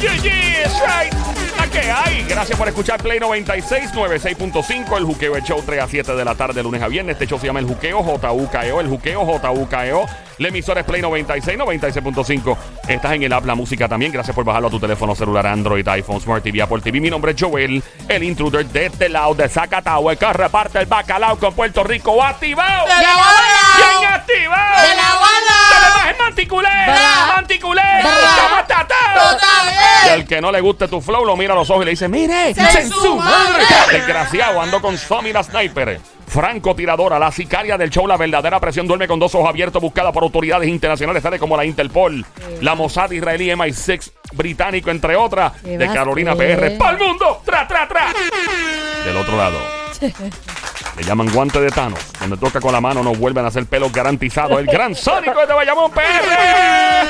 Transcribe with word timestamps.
yeah, 0.00 0.14
yeah, 0.22 0.62
that's 0.64 0.80
right. 0.80 1.12
¿La 1.56 1.66
que 1.68 1.90
hay? 1.90 2.24
Gracias 2.28 2.58
por 2.58 2.68
escuchar 2.68 3.02
Play 3.02 3.18
96, 3.18 3.92
96.5, 3.94 4.96
el 4.98 5.04
juqueo 5.04 5.36
el 5.36 5.42
show 5.42 5.62
3 5.64 5.82
a 5.82 5.88
7 5.88 6.14
de 6.14 6.24
la 6.24 6.34
tarde, 6.34 6.62
lunes 6.62 6.82
a 6.82 6.88
viernes. 6.88 7.14
Este 7.14 7.26
show 7.26 7.38
se 7.38 7.46
llama 7.46 7.60
El 7.60 7.66
Juqueo, 7.66 8.02
JUKEO, 8.02 8.80
el 8.80 8.88
Juqueo, 8.88 9.24
JUKEO. 9.24 10.06
La 10.38 10.48
emisora 10.48 10.80
es 10.80 10.86
Play 10.86 11.00
96, 11.00 11.58
96.5. 11.58 12.56
Estás 12.88 13.12
en 13.12 13.22
el 13.22 13.32
app 13.32 13.46
La 13.46 13.54
Música 13.54 13.88
también. 13.88 14.12
Gracias 14.12 14.34
por 14.34 14.44
bajarlo 14.44 14.68
a 14.68 14.70
tu 14.70 14.78
teléfono 14.78 15.14
celular, 15.14 15.46
Android, 15.46 15.86
iPhone, 15.88 16.20
Smart 16.20 16.42
TV, 16.44 16.60
Apple 16.60 16.82
TV. 16.82 17.00
Mi 17.00 17.08
nombre 17.08 17.32
es 17.32 17.40
Joel, 17.40 17.82
el 18.08 18.22
intruder 18.22 18.66
de 18.66 18.86
este 18.86 19.08
lado 19.08 19.34
de 19.34 19.48
Zacatau, 19.48 20.10
el 20.10 20.18
que 20.18 20.30
reparte 20.30 20.78
el 20.78 20.86
bacalao 20.86 21.38
con 21.38 21.54
Puerto 21.54 21.82
Rico. 21.84 22.22
¡Activado! 22.22 22.84
¡De 22.84 22.92
la 22.92 22.98
¡Bien 22.98 23.12
bola! 23.14 24.14
activado! 24.14 24.82
¡De 24.82 24.96
la 24.96 25.14
bola! 25.14 25.65
¡Dale 26.06 26.18
más, 26.18 26.28
manticulé! 26.28 26.68
Bra. 26.86 27.34
¡Manticulé! 27.36 27.82
Bra. 28.02 28.12
¿Cómo 28.42 28.60
está 28.60 28.86
todo? 28.86 30.14
El 30.14 30.26
que 30.26 30.40
no 30.40 30.52
le 30.52 30.60
guste 30.60 30.86
tu 30.88 31.00
flow 31.00 31.24
lo 31.24 31.36
mira 31.36 31.52
a 31.52 31.56
los 31.56 31.68
ojos 31.68 31.82
y 31.82 31.86
le 31.86 31.90
dice, 31.92 32.08
mire, 32.08 32.54
¡Se 32.54 32.80
en 32.80 32.90
su 32.90 33.16
madre. 33.16 33.64
Desgraciado, 33.90 34.60
ando 34.60 34.80
con 34.80 34.96
Somi 34.96 35.32
la 35.32 35.42
sniper. 35.42 36.00
Franco 36.28 36.74
tiradora, 36.74 37.18
la 37.18 37.30
sicaria 37.30 37.78
del 37.78 37.90
show, 37.90 38.06
la 38.06 38.16
verdadera 38.16 38.58
presión 38.60 38.86
duerme 38.86 39.06
con 39.06 39.18
dos 39.18 39.34
ojos 39.34 39.48
abiertos, 39.48 39.80
buscada 39.80 40.12
por 40.12 40.24
autoridades 40.24 40.68
internacionales, 40.68 41.22
tales 41.22 41.40
como 41.40 41.56
la 41.56 41.64
Interpol, 41.64 42.24
la 42.60 42.74
Mossad 42.74 43.12
israelí, 43.12 43.48
MI6 43.50 44.10
británico, 44.32 44.90
entre 44.90 45.14
otras, 45.16 45.52
¿Qué 45.62 45.78
de 45.78 45.86
Carolina? 45.86 46.34
PR. 46.34 46.76
¡Para 46.76 46.90
el 46.90 46.98
mundo! 46.98 47.42
¡Tra, 47.44 47.66
tra, 47.66 47.86
tra! 47.86 48.08
Del 49.04 49.16
otro 49.16 49.36
lado. 49.36 49.58
Le 50.96 51.04
llaman 51.04 51.30
guante 51.32 51.60
de 51.60 51.68
Thanos. 51.70 52.00
Donde 52.20 52.36
toca 52.36 52.60
con 52.60 52.72
la 52.72 52.80
mano 52.80 53.02
no 53.02 53.12
vuelven 53.14 53.44
a 53.44 53.48
hacer 53.48 53.66
pelos 53.66 53.92
garantizados. 53.92 54.58
El 54.58 54.66
gran 54.66 54.94
Sónico 54.94 55.46
de 55.46 55.52
Bayamón 55.54 55.90
PR. 55.90 56.02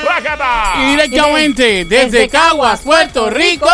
¡Rácata! 0.05 0.73
Y 0.81 0.91
directamente 0.91 1.85
desde 1.85 2.27
Caguas, 2.27 2.81
Puerto 2.81 3.29
Rico, 3.29 3.67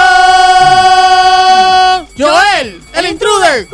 Joel, 2.18 2.80
el 2.94 3.06
intruder, 3.08 3.68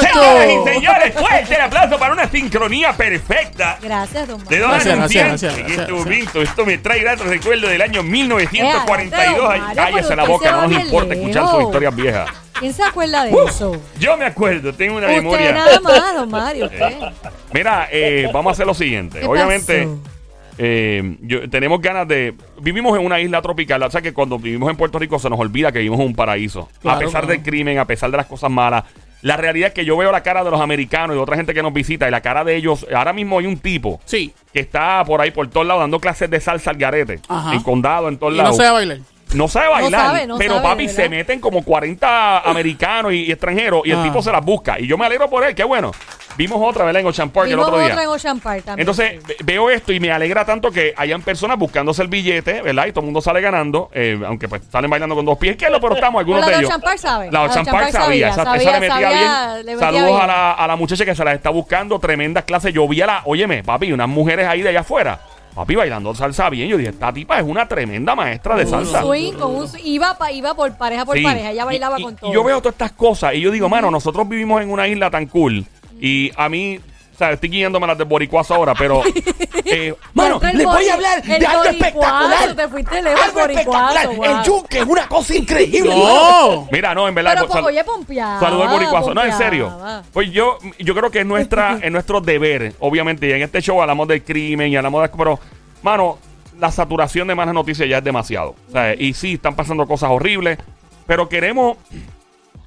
Señoras 0.00 0.46
y 0.46 0.64
señores, 0.74 1.14
fuerte 1.14 1.54
el 1.54 1.60
aplauso 1.60 1.98
para 1.98 2.12
una 2.14 2.28
sincronía 2.30 2.92
perfecta. 2.94 3.78
Gracias, 3.82 4.26
don 4.26 4.38
¿De 4.44 4.44
Mario. 4.44 4.60
dónde 4.60 4.74
Gracias, 4.76 4.94
anuncian? 4.94 5.28
gracias, 5.28 5.54
Que 5.54 5.60
gracias, 5.62 5.80
esto, 5.80 5.94
gracias. 5.96 6.16
Vinto, 6.18 6.42
esto 6.42 6.66
me 6.66 6.78
trae 6.78 7.00
gratos 7.00 7.26
recuerdos 7.26 7.70
del 7.70 7.82
año 7.82 8.02
1942. 8.02 9.50
Ay, 9.50 9.58
Eh, 9.58 9.62
Mario, 9.62 9.74
Cállese 9.82 10.16
la 10.16 10.24
boca, 10.24 10.52
no 10.52 10.66
nos 10.68 10.82
importa 10.82 11.14
escuchar 11.14 11.48
sus 11.50 11.62
historias 11.64 11.94
viejas. 11.96 12.30
¿Quién 12.58 12.72
se 12.74 12.82
acuerda 12.84 13.24
de 13.24 13.32
Uh, 13.32 13.48
eso? 13.48 13.76
yo 13.98 14.16
me 14.16 14.24
acuerdo, 14.24 14.72
tengo 14.72 14.96
una 14.96 15.06
Usted 15.08 15.16
memoria. 15.16 15.52
nada 15.52 15.80
más, 15.80 16.14
don 16.14 16.30
Mario, 16.30 16.64
usted. 16.72 16.92
Mira, 17.52 17.88
eh, 17.90 18.30
vamos 18.32 18.50
a 18.50 18.52
hacer 18.52 18.66
lo 18.66 18.74
siguiente. 18.74 19.20
¿Qué 19.20 19.26
Obviamente, 19.26 19.82
pasó? 19.82 19.98
Eh, 20.58 21.16
yo- 21.22 21.48
tenemos 21.48 21.80
ganas 21.80 22.06
de. 22.08 22.34
Vivimos 22.60 22.98
en 22.98 23.04
una 23.04 23.20
isla 23.20 23.40
tropical. 23.42 23.82
O 23.82 23.90
sea 23.90 24.00
que 24.02 24.12
cuando 24.12 24.38
vivimos 24.38 24.70
en 24.70 24.76
Puerto 24.76 24.98
Rico 24.98 25.18
se 25.18 25.28
nos 25.30 25.38
olvida 25.40 25.72
que 25.72 25.78
vivimos 25.78 26.00
en 26.00 26.06
un 26.06 26.14
paraíso. 26.14 26.68
a 26.84 26.98
pesar 26.98 27.10
claro. 27.22 27.26
del 27.28 27.42
crimen, 27.42 27.78
a 27.78 27.84
pesar 27.86 28.10
de 28.10 28.16
las 28.16 28.26
cosas 28.26 28.50
malas. 28.50 28.84
La 29.22 29.36
realidad 29.36 29.68
es 29.68 29.74
que 29.74 29.84
yo 29.84 29.96
veo 29.96 30.10
la 30.10 30.22
cara 30.24 30.42
de 30.42 30.50
los 30.50 30.60
americanos 30.60 31.14
y 31.14 31.16
de 31.16 31.22
otra 31.22 31.36
gente 31.36 31.54
que 31.54 31.62
nos 31.62 31.72
visita 31.72 32.08
y 32.08 32.10
la 32.10 32.20
cara 32.20 32.42
de 32.42 32.56
ellos. 32.56 32.84
Ahora 32.92 33.12
mismo 33.12 33.38
hay 33.38 33.46
un 33.46 33.56
tipo 33.56 34.00
Sí, 34.04 34.32
que 34.52 34.58
está 34.58 35.04
por 35.04 35.20
ahí 35.20 35.30
por 35.30 35.48
todos 35.48 35.64
lados 35.64 35.80
dando 35.80 36.00
clases 36.00 36.28
de 36.28 36.40
salsa 36.40 36.70
al 36.70 36.76
garete. 36.76 37.20
Ajá. 37.28 37.54
En 37.54 37.62
condado, 37.62 38.08
en 38.08 38.18
todos 38.18 38.34
y 38.34 38.36
no 38.38 38.42
lados. 38.42 38.56
se 38.56 38.64
va 38.64 38.68
a 38.70 38.72
bailar. 38.72 38.98
No 39.34 39.48
sabe 39.48 39.68
bailar, 39.68 40.00
sabe, 40.08 40.26
no 40.26 40.36
pero 40.38 40.54
sabe, 40.56 40.68
papi 40.68 40.86
¿verdad? 40.86 41.02
se 41.02 41.08
meten 41.08 41.40
como 41.40 41.62
40 41.64 42.40
americanos 42.40 43.12
y, 43.12 43.24
y 43.24 43.32
extranjeros 43.32 43.82
y 43.84 43.90
el 43.90 43.98
Ah. 43.98 44.02
tipo 44.02 44.22
se 44.22 44.30
las 44.32 44.44
busca. 44.44 44.78
Y 44.78 44.86
yo 44.86 44.98
me 44.98 45.06
alegro 45.06 45.28
por 45.30 45.44
él, 45.44 45.54
qué 45.54 45.64
bueno. 45.64 45.92
Vimos 46.36 46.58
otra, 46.62 46.86
¿verdad? 46.86 47.00
En 47.02 47.06
Ocean 47.06 47.28
Park 47.28 47.48
el 47.50 47.58
otro 47.58 47.76
día. 47.78 47.88
otra 47.88 48.02
en 48.04 48.08
Ocean 48.08 48.40
Park 48.40 48.64
también. 48.64 48.80
Entonces 48.88 49.22
ve- 49.26 49.36
veo 49.44 49.68
esto 49.68 49.92
y 49.92 50.00
me 50.00 50.10
alegra 50.10 50.46
tanto 50.46 50.70
que 50.70 50.94
hayan 50.96 51.20
personas 51.20 51.58
buscándose 51.58 52.00
el 52.00 52.08
billete, 52.08 52.62
¿verdad? 52.62 52.86
Y 52.86 52.92
todo 52.92 53.00
el 53.00 53.04
mundo 53.06 53.20
sale 53.20 53.42
ganando, 53.42 53.90
eh, 53.92 54.18
aunque 54.26 54.48
pues 54.48 54.62
salen 54.72 54.90
bailando 54.90 55.14
con 55.14 55.26
dos 55.26 55.36
pies. 55.36 55.56
¿Qué 55.58 55.66
es 55.66 55.70
lo 55.70 55.78
pero 55.80 55.94
estamos 55.94 56.20
algunos 56.20 56.40
la 56.40 56.46
de 56.46 56.52
ellos? 56.54 56.68
Ocean 56.68 56.80
Park 56.80 56.98
sabe. 56.98 57.30
La 57.30 57.42
Ocean 57.42 57.66
Park 57.66 57.90
sabía, 57.90 58.28
esa, 58.30 58.42
esa 58.42 58.50
sabía, 58.50 58.72
le 58.72 58.80
metía 58.80 58.94
sabía, 58.94 59.08
bien. 59.10 59.66
le 59.66 59.72
metía 59.74 59.78
Saludos 59.86 60.06
bien. 60.06 60.20
A, 60.22 60.26
la, 60.26 60.52
a 60.52 60.66
la 60.66 60.76
muchacha 60.76 61.04
que 61.04 61.14
se 61.14 61.22
la 61.24 61.32
está 61.34 61.50
buscando, 61.50 61.98
tremendas 61.98 62.44
clases. 62.44 62.72
Yo 62.72 62.88
vi 62.88 63.02
a 63.02 63.06
la, 63.06 63.22
óyeme, 63.26 63.62
papi, 63.62 63.92
unas 63.92 64.08
mujeres 64.08 64.46
ahí 64.48 64.62
de 64.62 64.70
allá 64.70 64.80
afuera, 64.80 65.20
papi, 65.54 65.74
bailando 65.74 66.14
salsa 66.14 66.48
bien. 66.50 66.68
Yo 66.68 66.76
dije, 66.76 66.90
esta 66.90 67.12
tipa 67.12 67.38
es 67.38 67.44
una 67.44 67.66
tremenda 67.68 68.14
maestra 68.14 68.56
de 68.56 68.64
Un 68.64 68.70
salsa. 68.70 69.02
swing, 69.02 69.32
con 69.34 69.54
un 69.54 69.68
swing. 69.68 69.82
Iba, 69.84 70.16
pa- 70.18 70.32
iba 70.32 70.54
por 70.54 70.76
pareja 70.76 71.04
por 71.04 71.16
Sí. 71.16 71.22
pareja. 71.22 71.50
Ella 71.50 71.64
bailaba 71.64 71.98
Y- 71.98 72.02
y- 72.02 72.04
con 72.04 72.14
y 72.14 72.16
todo. 72.16 72.32
yo 72.32 72.44
veo 72.44 72.60
todas 72.60 72.74
estas 72.74 72.92
cosas 72.92 73.34
y 73.34 73.40
yo 73.40 73.50
digo, 73.50 73.68
mano, 73.68 73.90
nosotros 73.90 74.28
vivimos 74.28 74.62
en 74.62 74.70
una 74.70 74.88
isla 74.88 75.10
tan 75.10 75.26
cool 75.26 75.64
y 76.00 76.30
a 76.36 76.48
mí, 76.48 76.80
sea, 77.26 77.32
estoy 77.32 77.48
guiándome 77.48 77.86
las 77.86 77.98
de 77.98 78.04
boricuazo 78.04 78.54
ahora, 78.54 78.74
pero, 78.74 79.02
eh, 79.64 79.94
mano, 80.14 80.34
Entra 80.34 80.50
el 80.50 80.58
les 80.58 80.66
voy 80.66 80.84
bori- 80.84 80.88
a 80.90 80.94
hablar 80.94 81.18
el 81.24 81.40
de 81.40 81.46
algo 81.46 81.62
boricuazo, 81.64 81.86
espectacular. 81.86 82.56
Te 82.56 82.68
fuiste 82.68 83.02
lejos, 83.02 83.20
Algo 83.22 83.40
boricuazo, 83.40 83.88
espectacular. 83.94 84.16
wow. 84.16 84.24
El 84.40 84.44
yunque 84.46 84.78
es 84.78 84.84
una 84.86 85.08
cosa 85.08 85.34
increíble. 85.36 85.94
No. 85.94 86.68
Mira, 86.72 86.94
no, 86.94 87.08
en 87.08 87.14
verdad. 87.14 87.32
Pero, 87.34 87.46
pues, 87.46 87.52
sal- 87.54 87.64
oye, 87.64 87.84
pompeaba, 87.84 88.40
Saludos 88.40 88.66
al 88.66 88.72
boricuazo. 88.72 89.14
No, 89.14 89.24
en 89.24 89.32
serio. 89.32 89.68
pompeaba. 89.68 90.02
Pues 90.12 90.30
yo, 90.32 90.58
yo 90.78 90.94
creo 90.94 91.10
que 91.10 91.20
es 91.20 91.26
nuestra, 91.26 91.78
es 91.82 91.92
nuestro 91.92 92.20
deber, 92.20 92.74
obviamente. 92.80 93.28
Y 93.28 93.32
en 93.32 93.42
este 93.42 93.60
show 93.62 93.80
hablamos 93.80 94.08
del 94.08 94.22
crimen 94.22 94.68
y 94.72 94.76
hablamos 94.76 95.02
de. 95.02 95.08
Pero, 95.16 95.38
mano, 95.82 96.18
la 96.58 96.70
saturación 96.70 97.28
de 97.28 97.34
malas 97.34 97.54
noticias 97.54 97.88
ya 97.88 97.98
es 97.98 98.04
demasiado. 98.04 98.54
O 98.68 98.72
sea, 98.72 98.94
y 98.94 99.14
sí, 99.14 99.34
están 99.34 99.54
pasando 99.56 99.86
cosas 99.86 100.10
horribles. 100.10 100.58
Pero 101.06 101.28
queremos 101.28 101.76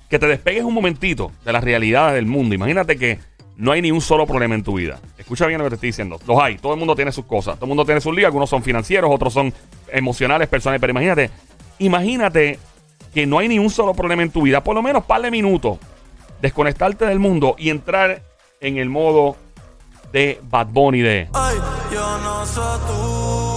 que 0.10 0.20
te 0.20 0.28
despegues 0.28 0.64
un 0.64 0.74
momentito 0.74 1.32
de 1.44 1.52
las 1.54 1.64
realidades 1.64 2.16
del 2.16 2.26
mundo. 2.26 2.54
Imagínate 2.54 2.98
que 2.98 3.18
no 3.58 3.72
hay 3.72 3.82
ni 3.82 3.92
un 3.92 4.02
solo 4.02 4.26
problema 4.26 4.56
en 4.56 4.64
tu 4.64 4.76
vida. 4.76 5.00
Escucha 5.18 5.48
bien 5.48 5.60
lo 5.60 5.66
que 5.66 5.70
te 5.70 5.76
estoy 5.76 5.90
diciendo. 5.90 6.20
Los 6.28 6.42
hay. 6.42 6.58
Todo 6.58 6.74
el 6.74 6.80
mundo 6.80 6.96
tiene 6.96 7.12
sus 7.12 7.26
cosas. 7.26 7.56
Todo 7.56 7.66
el 7.66 7.70
mundo 7.70 7.86
tiene 7.86 8.02
sus 8.02 8.14
líos. 8.14 8.28
Algunos 8.28 8.50
son 8.50 8.64
financieros, 8.64 9.10
otros 9.14 9.34
son 9.34 9.54
emocionales, 9.92 10.48
personales. 10.48 10.82
Pero 10.82 10.92
imagínate, 10.92 11.30
imagínate 11.80 12.60
que 13.14 13.26
no 13.26 13.40
hay 13.40 13.48
ni 13.48 13.60
un 13.60 13.70
solo 13.70 13.94
problema 13.94 14.24
en 14.24 14.32
tu 14.32 14.42
vida. 14.42 14.64
Por 14.64 14.76
lo 14.76 14.82
menos 14.82 15.06
par 15.06 15.22
de 15.22 15.32
minutos. 15.32 15.78
Desconectarte 16.42 17.06
del 17.06 17.20
mundo 17.20 17.56
y 17.58 17.70
entrar 17.70 18.22
en 18.60 18.78
el 18.78 18.90
modo 18.90 19.38
de 20.12 20.40
Bad 20.44 20.68
Bunny 20.68 21.02
de... 21.02 21.30
Ay, 21.34 21.56
yo 21.94 22.18
no 22.20 22.46
sé 22.46 22.62
tú, 22.88 23.55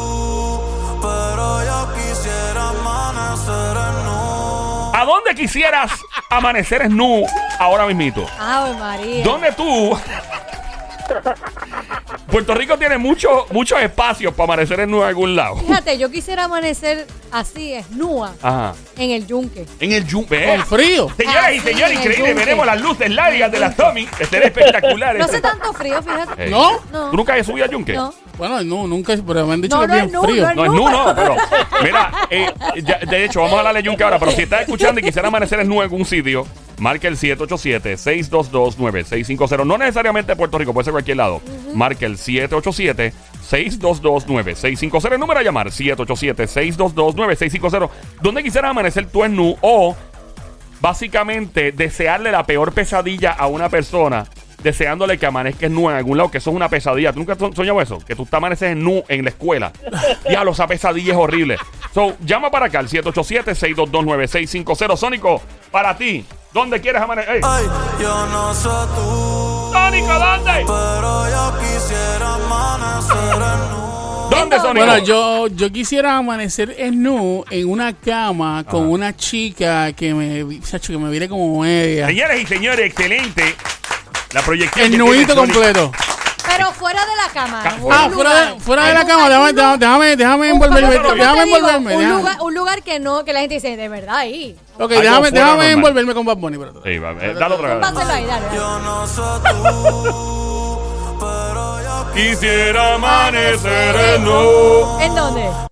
¿A 4.98 5.04
dónde 5.04 5.32
quisieras 5.32 5.92
amanecer 6.28 6.90
nu 6.90 7.24
ahora 7.60 7.86
mismito? 7.86 8.26
Ave 8.36 8.74
María. 8.74 9.22
¿Dónde 9.24 9.52
tú? 9.52 9.96
Puerto 12.26 12.52
Rico 12.52 12.76
tiene 12.76 12.98
mucho- 12.98 13.46
muchos 13.52 13.80
espacios 13.80 14.34
para 14.34 14.44
amanecer 14.54 14.80
en 14.80 14.90
nu 14.90 15.02
en 15.02 15.08
algún 15.08 15.36
lado. 15.36 15.54
Fíjate, 15.56 15.96
yo 15.98 16.10
quisiera 16.10 16.44
amanecer 16.44 17.06
así, 17.30 17.74
esnúa, 17.74 18.34
Ajá. 18.42 18.74
en 18.96 19.12
el 19.12 19.24
yunque. 19.26 19.66
En 19.78 19.92
el 19.92 20.04
yunque. 20.04 20.44
Con 20.46 20.66
frío. 20.66 21.08
Señoras 21.16 21.52
y 21.52 21.60
señores, 21.60 21.90
en 21.92 21.96
el 21.98 21.98
increíble. 21.98 22.16
yunque. 22.30 22.34
Veremos 22.44 22.66
las 22.66 22.80
luces 22.80 23.08
largas 23.10 23.52
de 23.52 23.60
las 23.60 23.76
Tommy. 23.76 24.04
Que 24.06 24.26
será 24.26 24.46
espectacular. 24.46 25.16
No 25.16 25.24
hace 25.26 25.40
tanto 25.40 25.72
frío, 25.74 26.02
fíjate. 26.02 26.48
¿No? 26.50 26.72
No. 26.92 27.10
¿Tú 27.12 27.16
nunca 27.18 27.34
has 27.34 27.46
subido 27.46 27.64
a 27.66 27.70
yunque? 27.70 27.92
No. 27.94 28.12
Bueno, 28.38 28.62
no, 28.62 28.86
nunca, 28.86 29.14
pero 29.26 29.44
me 29.46 29.54
han 29.54 29.60
dicho 29.60 29.74
No, 29.76 29.82
que 29.82 29.88
no 29.88 29.94
es 29.94 30.00
bien 30.02 30.12
nu, 30.12 30.22
frío. 30.22 30.54
no 30.54 30.64
es 30.64 30.70
Nu, 30.70 30.88
no, 30.88 31.12
pero 31.14 31.34
mira, 31.82 32.12
eh, 32.30 32.52
ya- 32.84 32.98
de 33.00 33.24
hecho, 33.24 33.40
vamos 33.40 33.56
a 33.56 33.58
hablarle 33.58 33.80
a 33.80 33.82
Yunque 33.82 34.04
ahora, 34.04 34.18
pero 34.20 34.30
si 34.30 34.42
estás 34.42 34.60
escuchando 34.62 35.00
y 35.00 35.04
quisiera 35.04 35.26
amanecer 35.28 35.58
en 35.60 35.68
nu 35.68 35.74
en 35.76 35.82
algún 35.82 36.04
sitio, 36.04 36.46
marca 36.78 37.08
el 37.08 37.16
787-622-9650. 37.16 39.64
No 39.66 39.76
necesariamente 39.76 40.36
Puerto 40.36 40.56
Rico, 40.58 40.72
puede 40.72 40.84
ser 40.84 40.92
cualquier 40.92 41.16
lado. 41.16 41.40
Marca 41.74 42.06
el 42.06 42.16
787-622-9650. 42.16 45.12
El 45.12 45.20
número 45.20 45.40
a 45.40 45.42
llamar, 45.42 45.68
787-622-9650. 45.70 47.90
¿Dónde 48.22 48.42
quisieras 48.42 48.70
amanecer 48.70 49.06
tú 49.06 49.24
en 49.24 49.34
nu 49.36 49.56
o 49.60 49.96
básicamente 50.80 51.72
desearle 51.72 52.30
la 52.30 52.46
peor 52.46 52.72
pesadilla 52.72 53.32
a 53.32 53.48
una 53.48 53.68
persona, 53.68 54.26
deseándole 54.62 55.18
que 55.18 55.26
amanezca 55.26 55.68
nu 55.68 55.88
en 55.90 55.96
algún 55.96 56.16
lado, 56.18 56.30
que 56.30 56.38
eso 56.38 56.50
es 56.50 56.56
una 56.56 56.68
pesadilla. 56.68 57.12
¿Tú 57.12 57.18
nunca 57.20 57.34
has 57.34 57.38
soñado 57.38 57.80
eso? 57.80 57.98
Que 58.04 58.14
tú 58.16 58.26
te 58.26 58.36
amaneces 58.36 58.72
en 58.72 58.82
nu 58.82 59.02
en 59.08 59.22
la 59.24 59.30
escuela. 59.30 59.72
Diablo, 60.28 60.50
esa 60.52 60.66
pesadilla 60.66 61.12
es 61.12 61.18
horrible. 61.18 61.56
So, 61.94 62.16
llama 62.24 62.50
para 62.50 62.66
acá 62.66 62.80
al 62.80 62.88
787-622-9650. 62.88 64.96
Sónico, 64.96 65.40
para 65.70 65.96
ti, 65.96 66.24
¿dónde 66.52 66.80
quieres 66.80 67.00
amanecer? 67.02 67.36
¡Ey! 67.36 67.40
Ay, 67.44 67.64
yo 68.00 68.26
no 68.26 68.52
sé 68.54 68.68
tú, 68.68 69.70
¡Sónico, 69.72 70.12
¿dónde? 70.12 70.64
pero 70.66 71.30
yo 71.30 71.52
quisiera 71.58 72.34
amanecer 72.34 73.42
en 73.42 73.70
nu. 73.70 73.78
¿Dónde, 74.30 74.56
Sónico? 74.58 74.86
Bueno, 74.86 74.98
yo, 75.04 75.46
yo 75.48 75.72
quisiera 75.72 76.16
amanecer 76.18 76.74
en 76.78 77.02
nu 77.02 77.44
en 77.50 77.68
una 77.68 77.92
cama 77.94 78.62
con 78.64 78.82
Ajá. 78.82 78.88
una 78.90 79.16
chica 79.16 79.92
que 79.92 80.12
me, 80.12 80.60
que 80.60 80.98
me 80.98 81.10
viene 81.10 81.28
como 81.28 81.60
media. 81.62 82.06
Señoras 82.06 82.38
y 82.38 82.46
señores, 82.46 82.86
excelente. 82.86 83.54
La 84.32 84.42
proyección. 84.42 84.86
El 84.86 84.98
nudito 84.98 85.34
completo. 85.34 85.90
Pero 86.46 86.72
fuera 86.72 87.00
de 87.04 87.16
la 87.16 87.28
cama. 87.32 87.60
Ca- 87.62 87.74
un 87.74 87.80
fuera. 87.82 88.00
Ah, 88.04 88.10
fuera 88.10 88.30
de, 88.54 88.60
fuera 88.60 88.84
de 88.86 88.94
la 88.94 89.00
Un 89.02 89.06
cama, 89.06 89.24
lugar, 89.28 89.30
déjame, 89.30 89.50
un 89.50 89.78
déjame, 89.78 89.78
déjame, 89.78 90.16
déjame 90.16 90.46
un- 90.46 90.52
envolverme, 90.62 90.96
¿cómo 90.96 91.08
te 91.12 91.18
déjame 91.18 91.44
digo? 91.44 91.56
envolverme. 91.56 91.94
Un 91.94 92.00
déjame. 92.00 92.18
lugar, 92.22 92.36
un 92.40 92.54
lugar 92.54 92.82
que 92.82 93.00
no, 93.00 93.24
que 93.24 93.32
la 93.34 93.40
gente 93.40 93.54
dice, 93.56 93.76
de 93.76 93.88
verdad 93.88 94.16
ahí. 94.16 94.56
Ok, 94.74 94.80
Algo 94.80 94.94
déjame, 95.02 95.18
fuera 95.28 95.30
déjame 95.30 95.52
normal. 95.56 95.70
envolverme 95.70 96.14
con 96.14 96.26
Bad 96.26 96.36
Bunny. 96.38 96.56
espérate. 96.56 96.80
Sí, 96.92 96.98
va, 96.98 97.10
eh, 97.12 97.34
dale 97.38 97.54
otra 97.54 97.74
vez. 97.76 97.86
Ahí, 98.08 98.26
dale. 98.26 98.46
Yo 98.56 98.78
no 98.80 99.06
sé 99.06 99.22
tú, 99.44 101.16
pero 101.20 101.82
yo 101.82 102.12
Quisiera 102.14 102.94
amanecer 102.94 103.96
en 104.14 104.24
nu. 104.24 104.98
¿En 105.00 105.14
dónde? 105.14 105.67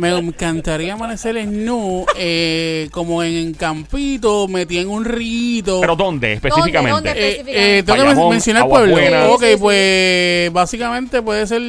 Me 0.00 0.08
encantaría 0.10 0.94
amanecer 0.94 1.36
en 1.36 1.64
nu, 1.64 2.04
eh, 2.16 2.88
como 2.90 3.22
en 3.22 3.54
Campito, 3.54 4.48
metí 4.48 4.78
en 4.78 4.88
un 4.88 5.04
rito. 5.04 5.80
¿Pero 5.80 5.94
dónde 5.96 6.32
específicamente? 6.34 6.90
¿Dónde? 6.92 7.10
Eh, 7.10 7.14
específicamente? 7.30 7.78
eh, 7.78 7.82
tengo 7.84 7.96
que 7.98 8.04
Bayamón, 8.04 8.30
mencionar 8.30 8.62
Aguas 8.64 8.82
pueblo. 8.82 9.32
Ok, 9.34 9.40
Sí, 9.42 9.46
sí, 9.46 9.52
sí. 9.54 9.58
pues 9.60 10.52
básicamente 10.52 11.22
puede 11.22 11.46
ser 11.46 11.62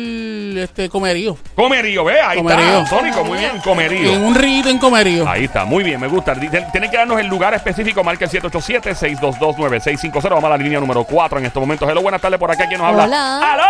este 0.58 0.90
comerío. 0.90 1.38
Comerío, 1.56 2.04
ve, 2.04 2.20
ahí 2.20 2.38
Comerío. 2.40 2.80
está. 2.80 2.86
Sónico, 2.98 3.24
muy 3.24 3.38
bien, 3.38 3.52
En 3.56 3.62
comerío. 3.62 4.14
un 4.14 4.34
rito 4.36 4.70
en 4.70 4.80
comerío. 4.80 5.28
Ahí 5.30 5.44
está, 5.46 5.66
muy 5.66 5.84
bien, 5.84 6.00
me 6.02 6.08
gusta. 6.08 6.34
Tienen 6.36 6.90
que 6.92 6.98
darnos 6.98 7.20
el 7.20 7.28
lugar 7.28 7.54
específico, 7.54 8.04
marca 8.04 8.26
el 8.26 8.32
787-622-9650. 8.32 10.30
Vamos 10.30 10.44
a 10.46 10.50
la 10.50 10.58
línea 10.58 10.80
número 10.80 11.04
4 11.04 11.40
en 11.40 11.46
estos 11.46 11.62
momentos. 11.62 11.88
Hello, 11.90 12.02
buenas 12.02 12.20
tardes 12.22 12.40
por 12.40 12.50
acá. 12.52 12.68
¿Quién 12.68 12.80
nos 12.82 12.90
habla? 12.90 13.06
Hola. 13.06 13.54
¡Aló! 13.54 13.64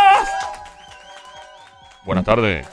Buenas 2.06 2.24
tardes. 2.26 2.66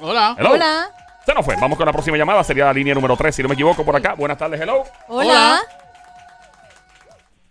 Hola. 0.00 0.34
Hello. 0.38 0.52
Hola. 0.52 0.90
Se 1.24 1.34
nos 1.34 1.44
fue. 1.44 1.56
Vamos 1.56 1.76
con 1.76 1.86
la 1.86 1.92
próxima 1.92 2.16
llamada. 2.16 2.44
Sería 2.44 2.66
la 2.66 2.72
línea 2.72 2.94
número 2.94 3.16
3, 3.16 3.34
si 3.34 3.42
no 3.42 3.48
me 3.48 3.54
equivoco, 3.54 3.84
por 3.84 3.96
acá. 3.96 4.14
Buenas 4.14 4.38
tardes, 4.38 4.60
hello. 4.60 4.84
Hola. 5.08 5.60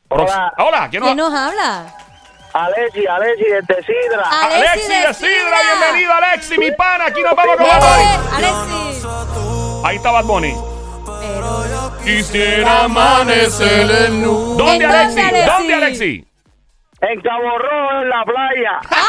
Hola. 0.09 0.53
Hola, 0.57 0.87
¿quién 0.89 1.01
nos 1.01 1.07
¿Quién 1.09 1.17
nos 1.17 1.33
habla? 1.33 1.85
Alexi, 2.53 3.05
Alexi, 3.05 3.43
desde 3.43 3.83
Sidra. 3.83 4.23
Alexi 4.31 4.55
Alexi 4.69 4.87
de 4.89 4.95
de 5.07 5.13
Sidra, 5.13 5.13
Sidra. 5.13 5.57
bienvenido 5.81 6.13
Alexi, 6.13 6.57
mi 6.57 6.71
pana. 6.71 7.05
Aquí 7.07 7.21
nos 7.21 7.35
vamos 7.35 7.57
con 7.57 7.67
Bad. 7.67 7.81
Bunny. 7.81 8.35
Alexis. 8.37 9.05
Ahí 9.83 9.95
está 9.97 10.11
Bad 10.11 10.23
Bunny. 10.23 10.55
Pero 11.19 11.67
yo 11.67 11.97
Quisiera 12.03 12.83
amanecer 12.85 13.91
en 14.05 14.21
nu. 14.21 14.55
¿Dónde, 14.55 14.85
¿En 14.85 14.91
Alexi? 14.91 15.15
dónde, 15.21 15.37
Alexi? 15.37 15.51
¿Dónde, 15.57 15.73
Alexi? 15.73 16.27
En 17.01 17.21
Cabo 17.21 17.57
Rojo, 17.57 18.01
en 18.01 18.09
la 18.09 18.23
playa. 18.23 18.79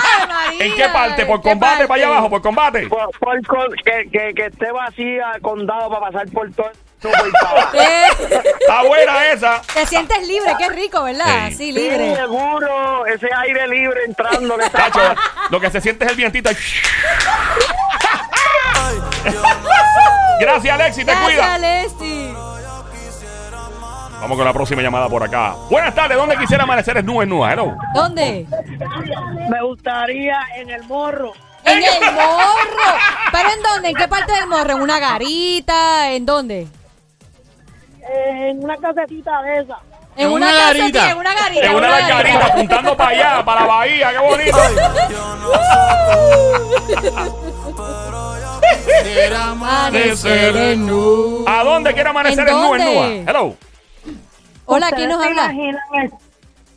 ¿En 0.59 0.75
qué 0.75 0.89
parte? 0.89 1.27
¿Por 1.27 1.41
¿Qué 1.43 1.51
combate 1.51 1.73
parte? 1.75 1.89
para 1.89 1.99
allá 2.03 2.07
abajo? 2.13 2.31
¿Por 2.31 2.43
combate? 2.43 2.87
Por, 2.89 3.11
por 3.19 3.47
con- 3.47 3.73
que, 3.85 4.09
que, 4.11 4.33
que 4.35 4.47
esté 4.47 4.71
vacía 4.73 5.33
el 5.35 5.41
condado 5.43 5.89
para 5.91 6.01
pasar 6.11 6.29
por 6.31 6.51
todo 6.53 6.71
el 6.71 6.77
Eh, 7.75 8.07
Está 8.61 8.83
buena 8.83 9.27
esa. 9.29 9.61
Te 9.75 9.87
sientes 9.87 10.27
libre, 10.27 10.55
qué 10.59 10.69
rico, 10.71 11.05
¿verdad? 11.05 11.49
Sí. 11.51 11.55
Sí, 11.57 11.67
Sí, 11.67 11.73
libre. 11.73 12.17
seguro, 12.17 13.07
ese 13.07 13.29
aire 13.33 13.69
libre 13.69 14.01
entrando. 14.07 14.57
Que 14.57 14.65
está 14.65 14.91
Tacho, 14.91 15.15
lo 15.51 15.61
que 15.61 15.71
se 15.71 15.81
siente 15.81 16.05
es 16.07 16.11
el 16.11 16.17
vientito. 16.17 16.51
Gracias, 20.41 20.75
Alexi, 20.75 21.05
te 21.05 21.13
Gracias, 21.13 21.93
cuida. 21.95 22.46
Vamos 24.21 24.37
con 24.37 24.45
la 24.47 24.53
próxima 24.53 24.83
llamada 24.83 25.09
por 25.09 25.23
acá. 25.23 25.55
Buenas 25.71 25.95
tardes, 25.95 26.17
¿dónde 26.17 26.37
quisiera 26.37 26.65
amanecer 26.65 26.97
es 26.97 27.05
nu 27.05 27.23
en 27.23 27.29
nua? 27.29 27.53
Hello. 27.53 27.77
¿Dónde? 27.95 28.47
Me 29.51 29.63
gustaría 29.63 30.39
en 30.57 30.71
el 30.71 30.83
morro. 30.85 31.33
En 31.65 31.79
el 31.79 32.15
morro. 32.15 32.99
¿Pero 33.33 33.49
en 33.51 33.63
dónde? 33.63 33.89
¿En 33.91 33.95
qué 33.97 34.09
parte 34.09 34.33
del 34.33 34.47
morro? 34.49 34.73
¿En 34.73 34.81
una 34.83 34.99
garita? 34.99 36.11
¿En 36.13 36.27
dónde? 36.27 36.67
En 38.09 38.65
una 38.65 38.77
casetita 38.77 39.43
de 39.43 39.59
esa. 39.61 39.77
En 40.17 40.29
una, 40.29 40.47
una 40.47 40.57
casa, 40.57 40.67
garita. 40.79 41.05
sí, 41.05 41.11
en 41.11 41.17
una 41.19 41.35
garita. 41.35 41.67
En 41.67 41.75
una 41.75 41.89
garita 42.09 42.47
apuntando 42.47 42.97
para 42.97 43.11
allá, 43.11 43.45
para 43.45 43.61
la 43.61 43.67
bahía, 43.67 44.11
qué 44.13 44.19
bonito. 44.19 44.57
¿A 51.47 51.63
dónde 51.65 51.95
quiere 51.95 52.09
amanecer 52.09 52.49
¿En 52.49 52.55
en 52.55 52.61
nu 52.63 52.75
en 52.75 52.85
nua? 52.85 53.03
dónde? 53.03 53.25
Hello. 53.31 53.55
Hola, 54.67 54.91
¿quién 54.95 55.09
nos 55.09 55.25
habla? 55.25 55.53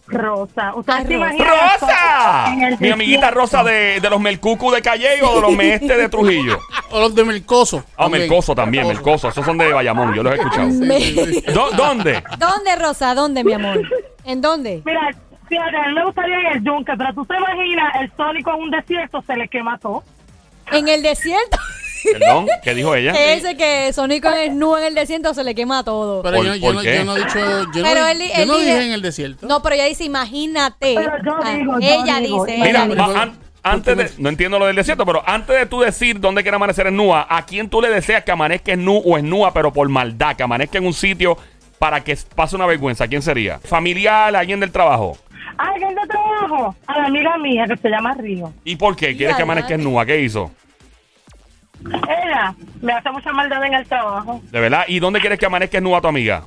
Rosa. 0.07 0.73
¿Ustedes 0.73 0.97
se 1.07 1.13
Rosa. 1.13 1.15
imaginan 1.15 1.47
¡Rosa! 1.79 2.67
el 2.67 2.79
Mi 2.79 2.89
amiguita? 2.89 3.29
Rosa 3.29 3.63
de, 3.63 3.99
de 3.99 4.09
los 4.09 4.19
Melcucu 4.19 4.71
de 4.71 4.81
Calle 4.81 5.21
o 5.21 5.35
de 5.35 5.41
los 5.41 5.51
Meeste 5.51 5.95
de 5.97 6.09
Trujillo. 6.09 6.59
O 6.89 6.99
los 6.99 7.13
de 7.13 7.23
Melcoso. 7.25 7.83
Ah, 7.95 8.09
Melcoso 8.09 8.55
también, 8.55 8.87
Melcoso. 8.87 9.29
Esos 9.29 9.45
son 9.45 9.59
de 9.59 9.71
Bayamón, 9.71 10.15
yo 10.15 10.23
los 10.23 10.33
he 10.33 10.37
escuchado. 10.37 10.67
Me- 10.69 10.99
¿Dó- 11.53 11.69
¿Dónde? 11.71 12.23
¿Dónde, 12.39 12.75
Rosa? 12.75 13.13
¿Dónde, 13.13 13.43
mi 13.43 13.53
amor? 13.53 13.81
¿En 14.25 14.41
dónde? 14.41 14.81
Mira, 14.83 15.11
fíjate, 15.47 15.77
a 15.77 15.87
mí 15.89 15.93
me 15.93 16.05
gustaría 16.05 16.39
en 16.39 16.45
el 16.57 16.63
yunque, 16.63 16.93
pero 16.97 17.13
tú 17.13 17.25
te 17.27 17.35
imaginas 17.37 17.93
el 18.01 18.11
sónico 18.17 18.51
en 18.55 18.61
un 18.63 18.71
desierto 18.71 19.21
se 19.21 19.35
le 19.35 19.47
quema 19.47 19.77
todo. 19.77 20.03
En 20.71 20.87
el 20.87 21.03
desierto. 21.03 21.57
Perdón, 22.03 22.47
¿qué 22.63 22.73
dijo 22.73 22.95
ella? 22.95 23.11
Que 23.13 23.33
ese 23.33 23.55
que 23.57 23.91
Sónico 23.93 24.29
es 24.29 24.53
nu 24.53 24.75
en 24.77 24.83
el 24.85 24.95
desierto 24.95 25.33
se 25.33 25.43
le 25.43 25.53
quema 25.55 25.83
todo. 25.83 26.21
Pero 26.21 26.37
¿Por- 26.37 26.45
yo, 26.45 26.55
yo 26.55 26.61
por 26.61 26.75
no, 26.75 26.81
qué? 26.81 26.95
yo 26.97 27.03
no 27.05 27.15
he 27.17 27.19
dicho. 27.19 27.39
Yo 27.73 27.83
Pero 27.83 28.01
no, 28.01 28.07
él- 28.07 28.19
yo 28.19 28.41
él 28.41 28.47
no 28.47 28.57
dije 28.57 28.71
dije- 28.73 28.85
en 28.85 28.91
el 28.93 29.01
desierto. 29.01 29.47
No, 29.47 29.61
pero 29.61 29.75
ella 29.75 29.85
dice, 29.85 30.03
imagínate. 30.05 30.95
Pero 30.95 31.11
yo 31.25 31.37
Ah, 31.43 31.53
digo, 31.53 31.79
yo 31.79 31.87
ella 32.03 32.19
digo, 32.19 32.45
dice, 32.45 32.57
Mira, 32.57 32.69
ella 32.69 32.85
Mira, 32.85 33.03
dice. 33.07 33.15
va- 33.17 33.21
an- 33.23 33.39
antes 33.61 33.97
de, 33.97 34.09
no 34.17 34.29
entiendo 34.29 34.57
lo 34.59 34.65
del 34.67 34.75
desierto, 34.75 35.05
pero 35.05 35.21
antes 35.25 35.55
de 35.57 35.65
tú 35.65 35.81
decir 35.81 36.19
dónde 36.19 36.41
quiere 36.43 36.55
amanecer 36.55 36.87
en 36.87 36.95
Nua, 36.95 37.27
¿a 37.29 37.45
quién 37.45 37.69
tú 37.69 37.81
le 37.81 37.89
deseas 37.89 38.23
que 38.23 38.31
amanezca 38.31 38.71
en 38.71 38.85
Nu 38.85 38.97
o 38.97 39.17
en 39.17 39.29
Nua, 39.29 39.53
pero 39.53 39.73
por 39.73 39.87
maldad, 39.89 40.35
que 40.35 40.43
amanezca 40.43 40.77
en 40.77 40.85
un 40.85 40.93
sitio 40.93 41.37
para 41.77 42.01
que 42.03 42.17
pase 42.35 42.55
una 42.55 42.65
vergüenza? 42.65 43.07
¿Quién 43.07 43.21
sería? 43.21 43.59
¿Familiar, 43.59 44.33
alguien 44.35 44.59
del 44.61 44.71
trabajo? 44.71 45.17
Alguien 45.57 45.93
de 45.93 46.01
trabajo, 46.07 46.73
a 46.87 46.97
la 46.99 47.05
amiga 47.07 47.37
mía 47.37 47.65
que 47.67 47.75
se 47.75 47.89
llama 47.89 48.13
Río. 48.13 48.53
¿Y 48.63 48.77
por 48.77 48.95
qué? 48.95 49.15
¿Quieres 49.17 49.35
que 49.35 49.41
amanezca 49.43 49.73
en 49.73 49.83
Nua? 49.83 50.05
¿Qué 50.05 50.21
hizo? 50.21 50.51
Ella 51.85 52.53
me 52.81 52.93
hace 52.93 53.09
mucha 53.11 53.31
maldad 53.31 53.63
en 53.65 53.73
el 53.73 53.87
trabajo. 53.87 54.41
¿De 54.51 54.59
verdad? 54.59 54.83
¿Y 54.87 54.99
dónde 54.99 55.19
quieres 55.19 55.39
que 55.39 55.45
amanezca 55.45 55.77
en 55.77 55.83
Nua 55.85 56.01
tu 56.01 56.07
amiga? 56.07 56.43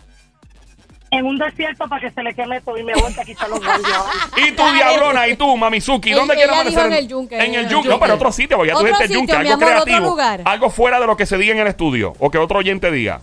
En 1.11 1.27
un 1.27 1.37
desierto 1.37 1.87
para 1.89 2.01
que 2.01 2.11
se 2.11 2.23
le 2.23 2.35
queme 2.35 2.59
todo 2.63 2.79
y 2.79 2.85
me 2.85 2.95
vuelta 2.95 3.21
a 3.21 3.25
quitar 3.25 3.49
los 3.51 3.61
guardias. 3.61 4.03
Y 4.37 4.53
tú, 4.53 4.63
diablona, 4.73 5.29
y 5.29 5.37
tú, 5.37 5.57
Mamizuki, 5.59 6.13
¿dónde 6.13 6.35
quieres 6.35 6.55
amanecer? 6.55 6.87
en 6.87 6.93
el 6.95 7.09
yunque, 7.09 7.37
En 7.37 7.55
el 7.55 7.65
el 7.65 7.69
yunque. 7.69 7.89
No, 7.91 7.99
pero 8.01 8.15
otro 8.15 8.33
sitio, 8.33 8.57
porque 8.57 8.73
ya 8.73 8.79
tú 8.79 8.85
dijiste 8.85 9.09
sitio, 9.09 9.19
yunque, 9.21 9.37
algo 9.37 9.53
amor, 9.53 9.69
otro 9.73 9.85
creativo. 9.85 10.09
lugar. 10.09 10.41
Algo 10.47 10.71
fuera 10.71 10.99
de 11.01 11.07
lo 11.07 11.17
que 11.17 11.27
se 11.27 11.37
diga 11.37 11.53
en 11.53 11.61
el 11.61 11.67
estudio. 11.67 12.15
O 12.19 12.31
que 12.31 12.39
otro 12.39 12.59
oyente 12.61 12.91
diga. 12.91 13.21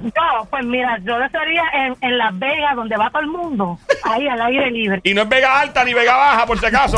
No, 0.00 0.46
pues 0.50 0.64
mira, 0.64 0.98
yo 1.04 1.16
desearía 1.18 1.62
en, 1.74 1.96
en 2.00 2.18
Las 2.18 2.36
Vegas, 2.38 2.74
donde 2.74 2.96
va 2.96 3.08
todo 3.10 3.20
el 3.22 3.28
mundo, 3.28 3.78
ahí 4.02 4.26
al 4.26 4.40
aire 4.42 4.70
libre. 4.70 5.00
Y 5.04 5.14
no 5.14 5.22
es 5.22 5.28
Vega 5.28 5.60
Alta 5.60 5.84
ni 5.84 5.94
Vega 5.94 6.16
Baja, 6.16 6.46
por 6.46 6.58
si 6.58 6.66
acaso. 6.66 6.96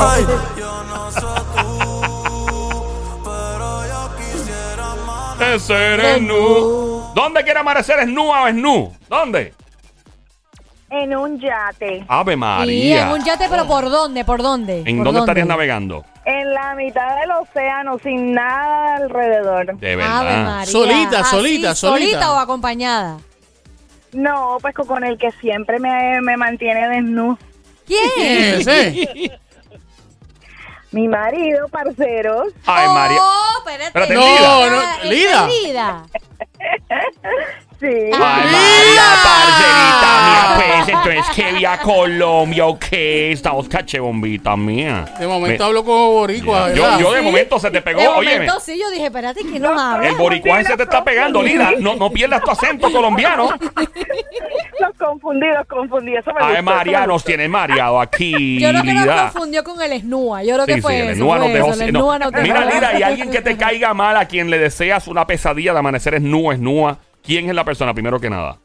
Yo 0.57 0.83
no 0.85 1.11
sé 1.11 1.19
amanecer. 5.35 5.99
En 5.99 6.27
nu. 6.27 7.03
¿Dónde 7.13 7.43
quiere 7.43 7.59
amanecer 7.59 7.99
es 7.99 8.07
Nua 8.07 8.43
o 8.43 8.47
es 8.47 8.55
Nu? 8.55 8.93
¿Dónde? 9.09 9.53
En 10.89 11.15
un 11.15 11.39
yate. 11.39 12.05
Ave 12.07 12.33
Y 12.33 12.37
María. 12.37 13.01
en 13.07 13.09
un 13.13 13.23
yate, 13.23 13.47
pero 13.49 13.65
¿por 13.67 13.89
dónde? 13.89 14.23
¿Por 14.23 14.41
dónde? 14.41 14.83
¿En 14.85 14.97
¿Por 14.97 15.05
dónde 15.07 15.19
estarías 15.21 15.47
navegando? 15.47 16.05
En 16.25 16.53
la 16.53 16.73
mitad 16.75 17.19
del 17.19 17.31
océano, 17.31 17.97
sin 18.01 18.33
nada 18.33 18.95
alrededor. 18.95 19.77
De 19.77 19.87
Ave 19.93 19.95
verdad. 19.97 20.43
María. 20.45 20.71
Solita, 20.71 21.19
Así, 21.19 21.29
solita, 21.35 21.75
solita. 21.75 21.75
¿Solita 21.75 22.31
o 22.33 22.37
acompañada? 22.37 23.17
No, 24.13 24.57
pues 24.61 24.73
con 24.75 25.03
el 25.03 25.17
que 25.17 25.31
siempre 25.33 25.79
me, 25.79 26.21
me 26.21 26.37
mantiene 26.37 26.87
desnudo. 26.87 27.37
¿Quién? 27.85 28.59
Ese. 28.61 29.31
Mi 30.95 31.09
marido, 31.09 31.67
parceros. 31.67 32.53
Ay, 32.65 32.87
María. 32.87 33.17
Oh, 33.21 33.57
espérate. 33.57 33.87
Espérate, 33.87 34.13
No, 34.13 34.69
no, 34.69 34.81
¿Este 34.81 35.07
Lida. 35.09 35.47
Lida? 35.47 36.05
Sí. 37.85 38.09
Ay. 38.13 38.19
María, 38.19 39.03
parcerita 39.23 40.11
mía, 40.25 40.55
pues 40.55 40.87
entonces 40.89 41.35
que 41.35 41.51
vía 41.53 41.77
Colombia, 41.79 42.65
ok, 42.65 42.85
estamos 42.91 43.67
caché 43.69 43.99
bombita 43.99 44.55
mía. 44.55 45.05
De 45.19 45.27
momento 45.27 45.63
Me- 45.63 45.67
hablo 45.67 45.83
como 45.83 46.11
boricua. 46.13 46.69
yo, 46.73 46.81
¿verdad? 46.83 46.99
yo 46.99 47.11
de 47.13 47.19
Sí. 47.19 47.25
momento 47.25 47.59
se 47.59 47.71
te 47.71 47.81
pegó, 47.81 47.99
De 48.01 48.07
oye, 48.07 48.33
momento 48.33 48.59
sí, 48.59 48.79
yo 48.79 48.89
dije, 48.89 49.05
espérate, 49.05 49.41
¿quién 49.41 49.61
nos 49.61 49.79
habla? 49.79 50.07
el 50.07 50.15
boricuaje 50.15 50.65
se 50.65 50.77
te 50.77 50.83
está 50.83 51.03
pegando, 51.03 51.43
Lida, 51.43 51.71
no, 51.79 51.95
no 51.95 52.09
pierdas 52.09 52.41
tu 52.41 52.51
acento 52.51 52.91
colombiano. 52.91 53.49
Los 54.79 54.91
confundí, 54.97 55.47
los 55.47 55.65
confundí. 55.67 56.15
Eso 56.15 56.31
me 56.33 56.39
Ay, 56.41 56.47
gustó, 56.57 56.63
María, 56.63 56.97
eso 56.97 57.01
me 57.01 57.07
nos 57.07 57.13
gustó. 57.15 57.27
tiene 57.27 57.47
mareado 57.47 58.01
aquí, 58.01 58.59
Yo 58.59 58.69
creo 58.69 58.81
que 58.83 58.93
nos 58.93 59.03
Lida. 59.03 59.21
confundió 59.31 59.63
con 59.63 59.81
el 59.81 60.01
Snúa. 60.01 60.43
Yo 60.43 60.53
creo 60.55 60.65
que 60.65 60.73
Sí, 60.75 60.81
fue 60.81 60.91
sí, 60.93 60.99
el 61.01 61.09
eso. 61.11 61.25
Fue 61.25 61.39
dejó 61.39 61.55
eso, 61.55 61.67
el 61.67 61.73
sin- 61.85 61.93
no. 61.93 61.99
Snúa 61.99 62.19
nos 62.19 62.31
dejó. 62.31 62.43
Mira, 62.43 62.65
Lida, 62.65 62.99
y 62.99 63.03
alguien 63.03 63.31
que 63.31 63.41
te 63.41 63.55
caiga 63.57 63.93
mal 63.93 64.17
a 64.17 64.25
quien 64.25 64.49
le 64.49 64.57
deseas 64.59 65.07
una 65.07 65.25
pesadilla 65.25 65.71
de 65.73 65.79
amanecer 65.79 66.15
es 66.15 66.21
Nua, 66.21 66.53
es 66.55 66.59
Nua. 66.59 66.97
¿Quién 67.25 67.49
es 67.49 67.55
la 67.55 67.63
persona 67.63 67.93
primero 67.93 68.19
que 68.19 68.29
nada? 68.29 68.57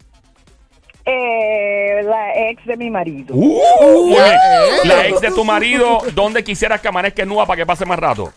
Eh, 1.05 2.03
la 2.05 2.35
ex 2.51 2.65
de 2.67 2.77
mi 2.77 2.91
marido. 2.91 3.35
Uh, 3.35 4.07
bien. 4.09 4.23
eh. 4.25 4.69
La 4.85 5.07
ex 5.07 5.21
de 5.21 5.31
tu 5.31 5.45
marido, 5.45 5.99
¿dónde 6.15 6.45
quisieras 6.45 6.81
que 6.81 6.89
amanezca 6.89 7.25
Nua 7.25 7.47
para 7.47 7.57
que 7.57 7.67
pase 7.67 7.87
más 7.87 7.99
rato? 7.99 8.33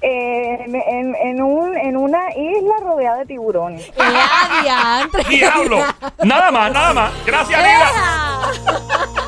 Eh, 0.00 0.58
en, 0.64 0.74
en, 0.74 1.14
en 1.14 1.42
un, 1.42 1.76
en 1.76 1.96
una 1.96 2.30
isla 2.34 2.74
rodeada 2.82 3.18
de 3.18 3.26
tiburones. 3.26 3.92
¡Diablo! 5.28 5.78
Nada 6.24 6.50
más, 6.50 6.72
nada 6.72 6.92
más. 6.92 7.12
Gracias, 7.24 7.60
Lida. 7.62 9.21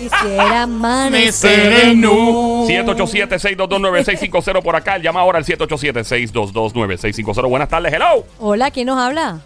Quisiera 0.00 0.62
amanecer. 0.62 1.66
Amanecer 1.66 1.88
en 1.90 2.00
nu. 2.00 2.66
787-622-9650 2.66 4.62
por 4.62 4.74
acá. 4.74 4.96
Llama 4.96 5.20
ahora 5.20 5.36
al 5.38 5.44
787-622-9650. 5.44 7.48
Buenas 7.48 7.68
tardes, 7.68 7.92
hello. 7.92 8.24
Hola, 8.38 8.70
¿quién 8.70 8.86
nos 8.86 8.98
habla? 8.98 9.40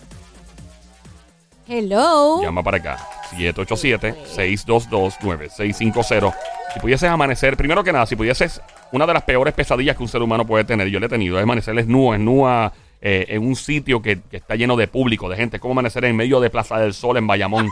Hello. 1.67 2.41
Llama 2.41 2.63
para 2.63 2.77
acá. 2.77 2.99
787-622-9650. 3.37 6.33
Si 6.73 6.79
pudieses 6.81 7.11
amanecer, 7.11 7.57
primero 7.57 7.83
que 7.83 7.93
nada, 7.93 8.07
si 8.07 8.15
pudieses, 8.15 8.61
una 8.93 9.07
de 9.07 9.15
las 9.15 9.25
peores 9.25 9.55
pesadillas 9.55 9.97
que 9.97 10.05
un 10.05 10.09
ser 10.09 10.23
humano 10.23 10.47
puede 10.47 10.63
tener, 10.65 10.87
yo 10.89 11.01
le 11.01 11.07
he 11.07 11.09
tenido, 11.09 11.37
es 11.39 11.43
amanecer 11.43 11.75
desnudo, 11.75 12.13
desnuda, 12.13 12.73
eh, 13.01 13.27
en 13.29 13.45
un 13.47 13.57
sitio 13.57 14.01
que, 14.01 14.21
que 14.23 14.37
está 14.37 14.55
lleno 14.55 14.77
de 14.77 14.87
público, 14.87 15.29
de 15.29 15.37
gente. 15.37 15.57
Es 15.57 15.61
como 15.61 15.73
amanecer 15.73 16.05
en 16.05 16.15
medio 16.15 16.39
de 16.41 16.51
Plaza 16.51 16.79
del 16.79 16.95
Sol 16.95 17.17
en 17.17 17.27
Bayamón, 17.27 17.69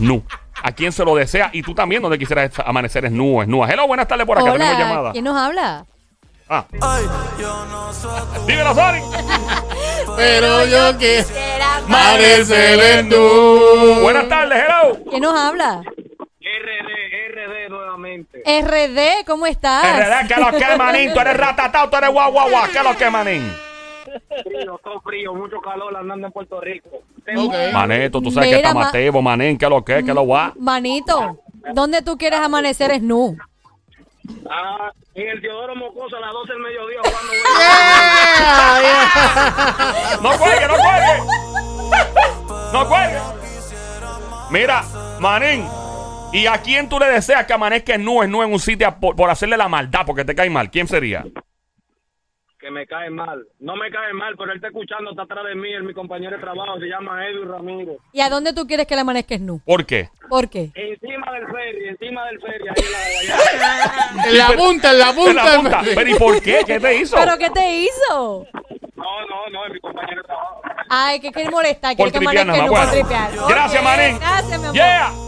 nu. 0.00 0.22
¿A 0.68 0.72
quién 0.72 0.92
se 0.92 1.02
lo 1.02 1.14
desea? 1.14 1.48
Y 1.54 1.62
tú 1.62 1.74
también, 1.74 2.02
donde 2.02 2.18
quisieras 2.18 2.50
amanecer 2.62 3.02
es 3.06 3.10
nu, 3.10 3.40
Hello, 3.40 3.86
buenas 3.86 4.06
tardes 4.06 4.26
por 4.26 4.36
acá. 4.38 4.52
Tenemos 4.52 4.74
Hola. 4.76 4.78
llamada. 4.78 5.12
¿Quién 5.12 5.24
nos 5.24 5.34
habla? 5.34 5.86
Ah, 6.46 6.66
Ay, 6.82 7.04
yo 7.40 7.64
no 7.64 7.90
soy 7.94 8.20
tu 8.34 8.46
dímelo, 8.46 8.74
Sonic. 8.74 9.02
Pero 10.16 10.66
yo 10.66 10.98
que 10.98 11.24
Amanecer 11.86 12.98
en 12.98 13.08
nu. 13.08 14.00
Buenas 14.02 14.28
tardes, 14.28 14.58
hello. 14.62 14.98
¿Quién 15.08 15.22
nos 15.22 15.34
habla? 15.34 15.80
RD, 15.80 17.34
RD 17.34 17.70
nuevamente. 17.70 18.42
RD, 18.44 19.24
¿cómo 19.26 19.46
estás? 19.46 19.84
RD, 19.84 20.28
¿qué 20.28 20.36
lo 20.38 20.52
que, 20.52 20.76
manín? 20.76 21.14
Tú 21.14 21.20
eres 21.20 21.36
ratatao, 21.38 21.88
tú 21.88 21.96
eres 21.96 22.10
guau, 22.10 22.30
guau, 22.30 22.50
guau. 22.50 22.64
¿Qué 22.70 22.82
lo 22.82 22.94
que, 22.94 23.08
manín? 23.08 23.50
Frío, 24.44 24.80
todo 24.82 25.00
frío, 25.00 25.34
mucho 25.34 25.60
calor 25.60 25.96
andando 25.96 26.26
en 26.26 26.32
Puerto 26.32 26.60
Rico. 26.60 26.88
Ok. 27.36 27.54
Maneto, 27.72 28.20
tú 28.20 28.30
sabes 28.30 28.50
que 28.50 28.56
está 28.56 28.74
ma- 28.74 28.84
Mateo, 28.84 29.22
manén, 29.22 29.58
¿qué 29.58 29.68
lo 29.68 29.84
que, 29.84 30.04
qué 30.04 30.14
lo 30.14 30.22
guau? 30.22 30.52
Manito, 30.58 31.38
¿dónde 31.74 32.02
tú 32.02 32.16
quieres 32.16 32.40
amanecer 32.40 32.90
es 32.92 33.02
nu? 33.02 33.36
Ah, 34.50 34.90
en 35.14 35.28
el 35.28 35.40
Teodoro 35.40 35.74
Mocoso 35.74 36.16
a 36.16 36.20
las 36.20 36.32
12 36.32 36.52
del 36.52 36.62
mediodía 36.62 36.98
jugando. 37.02 37.32
No 40.22 40.30
cuelgue, 40.38 40.66
no 40.66 40.74
cuelgue. 40.74 41.22
No 42.72 42.88
cuelgue. 42.88 43.18
Mira, 44.50 44.82
manín. 45.20 45.66
¿Y 46.32 46.46
a 46.46 46.58
quién 46.60 46.88
tú 46.88 46.98
le 46.98 47.06
deseas 47.06 47.46
que 47.46 47.52
amanezca 47.54 47.94
en 47.94 48.04
nu, 48.04 48.22
en 48.22 48.30
nu 48.30 48.42
en 48.42 48.52
un 48.52 48.58
sitio 48.60 48.94
por, 49.00 49.16
por 49.16 49.30
hacerle 49.30 49.56
la 49.56 49.68
maldad 49.68 50.02
porque 50.06 50.24
te 50.26 50.34
cae 50.34 50.50
mal? 50.50 50.70
¿Quién 50.70 50.86
sería? 50.86 51.24
Que 52.68 52.72
me 52.74 52.86
cae 52.86 53.08
mal. 53.08 53.46
No 53.60 53.76
me 53.76 53.90
cae 53.90 54.12
mal, 54.12 54.34
pero 54.36 54.50
él 54.50 54.56
está 54.56 54.68
escuchando, 54.68 55.10
está 55.10 55.22
atrás 55.22 55.44
de 55.46 55.54
mí, 55.54 55.72
es 55.74 55.82
mi 55.82 55.94
compañero 55.94 56.36
de 56.36 56.42
trabajo, 56.42 56.78
se 56.78 56.84
llama 56.86 57.26
Edwin 57.26 57.48
Ramírez. 57.48 57.96
¿Y 58.12 58.20
a 58.20 58.28
dónde 58.28 58.52
tú 58.52 58.66
quieres 58.66 58.86
que 58.86 58.94
le 58.94 59.00
amanezca 59.00 59.34
es 59.36 59.40
nu? 59.40 59.60
¿Por 59.64 59.86
qué? 59.86 60.10
¿Por 60.28 60.50
qué? 60.50 60.70
Encima 60.74 61.32
del 61.32 61.46
ferry, 61.46 61.88
encima 61.88 62.26
del 62.26 62.40
ferry, 62.40 62.68
ahí 62.68 62.74
en 63.24 63.58
la 63.58 64.26
En 64.28 64.38
la 64.38 64.46
punta, 64.48 64.90
en 64.90 64.98
la 64.98 65.08
En 65.10 65.16
punta. 65.16 65.44
la 65.44 65.56
punta. 65.56 65.80
Pero 65.94 66.10
¿y 66.10 66.14
por 66.14 66.42
qué? 66.42 66.60
¿Qué 66.66 66.78
te 66.78 66.96
hizo? 66.96 67.16
¿Pero 67.16 67.38
qué 67.38 67.48
te 67.50 67.74
hizo? 67.80 68.46
No, 68.96 69.26
no, 69.30 69.48
no, 69.50 69.66
es 69.66 69.72
mi 69.72 69.80
compañero 69.80 70.20
de 70.20 70.26
trabajo. 70.26 70.60
Ay, 70.90 71.20
que 71.20 71.32
quiere 71.32 71.50
molestar, 71.50 71.96
quiere 71.96 72.12
que 72.12 72.20
más. 72.20 72.34
nu 72.34 72.66
por 72.68 72.90
tripear. 72.90 73.30
Gracias, 73.48 73.80
Ok, 73.82 73.84
manín. 73.88 74.18
Gracias, 74.18 74.58
mi 74.60 74.64
amor. 74.66 74.74
Yeah. 74.74 75.27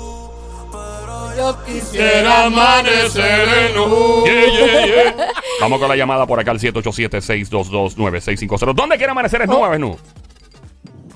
Yo 1.41 1.65
quisiera. 1.65 2.45
Amanecer 2.45 3.49
en 3.49 3.75
nu. 3.75 4.25
Yeah, 4.27 4.47
yeah, 4.47 4.87
yeah. 4.87 5.15
Vamos 5.61 5.79
con 5.79 5.89
la 5.89 5.97
llamada 5.97 6.27
por 6.27 6.39
acá 6.39 6.51
al 6.51 6.59
787-622-9650. 6.61 8.75
¿Dónde 8.75 8.97
quiere 8.99 9.11
amanecer 9.13 9.41
es 9.43 9.49
nu, 9.49 9.57
Oh. 9.57 9.73
es 9.73 9.81
nu? 9.81 9.97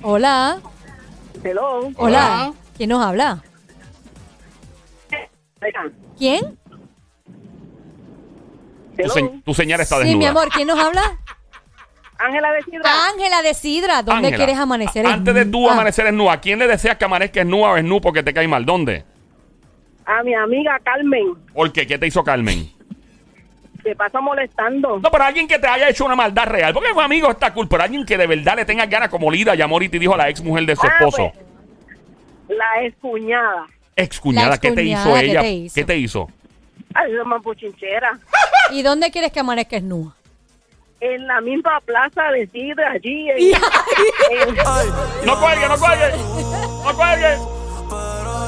Hola. 0.02 0.58
Hello. 1.42 1.90
Hola. 1.96 2.52
¿Quién 2.76 2.88
nos 2.88 3.04
habla? 3.04 3.42
¿Quién? 6.18 6.58
Tu, 9.02 9.08
se- 9.10 9.40
tu 9.44 9.54
señal 9.54 9.80
está 9.80 9.96
desnuda. 9.98 10.12
Sí, 10.12 10.18
mi 10.18 10.26
amor, 10.26 10.48
¿quién 10.50 10.68
nos 10.68 10.78
habla? 10.78 11.18
Ángela 12.18 12.52
de 12.52 12.62
Sidra. 12.62 12.90
Ángela 13.12 13.42
de 13.42 13.54
Sidra. 13.54 14.02
¿Dónde 14.02 14.32
quieres 14.34 14.56
amanecer? 14.56 15.04
Antes 15.06 15.34
de 15.34 15.44
tú 15.46 15.68
Ah, 15.68 15.72
amanecer 15.72 16.06
en 16.06 16.18
¿a 16.28 16.40
quién 16.40 16.58
le 16.58 16.66
deseas 16.66 16.96
que 16.96 17.04
amanezca 17.04 17.40
en 17.42 17.52
o 17.52 17.76
en 17.76 17.86
nu 17.88 18.00
porque 18.00 18.22
te 18.22 18.32
cae 18.32 18.48
mal? 18.48 18.64
¿Dónde? 18.64 19.04
A 20.06 20.22
mi 20.22 20.34
amiga 20.34 20.78
Carmen. 20.84 21.34
¿Por 21.52 21.72
qué? 21.72 21.86
¿Qué 21.86 21.98
te 21.98 22.06
hizo 22.06 22.22
Carmen? 22.22 22.70
Se 23.82 23.94
pasa 23.96 24.20
molestando. 24.20 24.98
No, 24.98 25.10
pero 25.10 25.24
alguien 25.24 25.46
que 25.46 25.58
te 25.58 25.66
haya 25.66 25.88
hecho 25.90 26.04
una 26.06 26.14
maldad 26.16 26.46
real. 26.46 26.72
Porque 26.72 26.90
un 26.92 27.00
amigo 27.02 27.30
está 27.30 27.52
cool, 27.52 27.68
pero 27.68 27.82
alguien 27.82 28.04
que 28.06 28.16
de 28.16 28.26
verdad 28.26 28.56
le 28.56 28.64
tenga 28.64 28.86
ganas 28.86 29.08
como 29.10 29.30
Lida 29.30 29.54
llamó 29.54 29.80
y 29.82 29.88
te 29.88 29.98
dijo 29.98 30.14
a 30.14 30.16
la 30.18 30.28
ex 30.30 30.40
mujer 30.42 30.64
de 30.66 30.74
su 30.76 30.86
Ah, 30.86 30.92
esposo. 30.98 31.32
pues, 32.46 32.58
la. 32.58 33.66
Ex 33.96 34.18
cuñada, 34.20 34.48
La 34.50 34.58
¿qué 34.58 34.72
te 34.72 34.82
hizo 34.82 34.98
excuñada, 35.16 35.20
¿qué 35.20 35.26
ella? 35.30 35.40
te 35.42 35.50
hizo? 35.52 35.74
¿Qué 35.74 35.84
te 35.84 35.96
hizo? 35.96 36.28
Ay, 36.94 37.12
esa 37.12 37.24
mampuchinchera. 37.24 38.18
¿Y 38.72 38.82
dónde 38.82 39.10
quieres 39.10 39.30
que 39.32 39.40
amanezca 39.40 39.76
es 39.76 39.82
nu? 39.82 40.12
En 41.00 41.26
la 41.26 41.40
misma 41.42 41.80
plaza 41.84 42.30
de 42.32 42.46
Sidra, 42.48 42.90
allí. 42.92 43.28
En, 43.30 43.38
en- 44.48 44.54
No 45.26 45.38
cuelgue, 45.40 45.68
no 45.68 45.76
cuelgue. 45.78 46.06
No 46.84 46.96
cuelgue. 46.96 47.36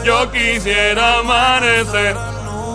Yo 0.06 0.30
quisiera 0.30 1.18
amanecer. 1.18 2.16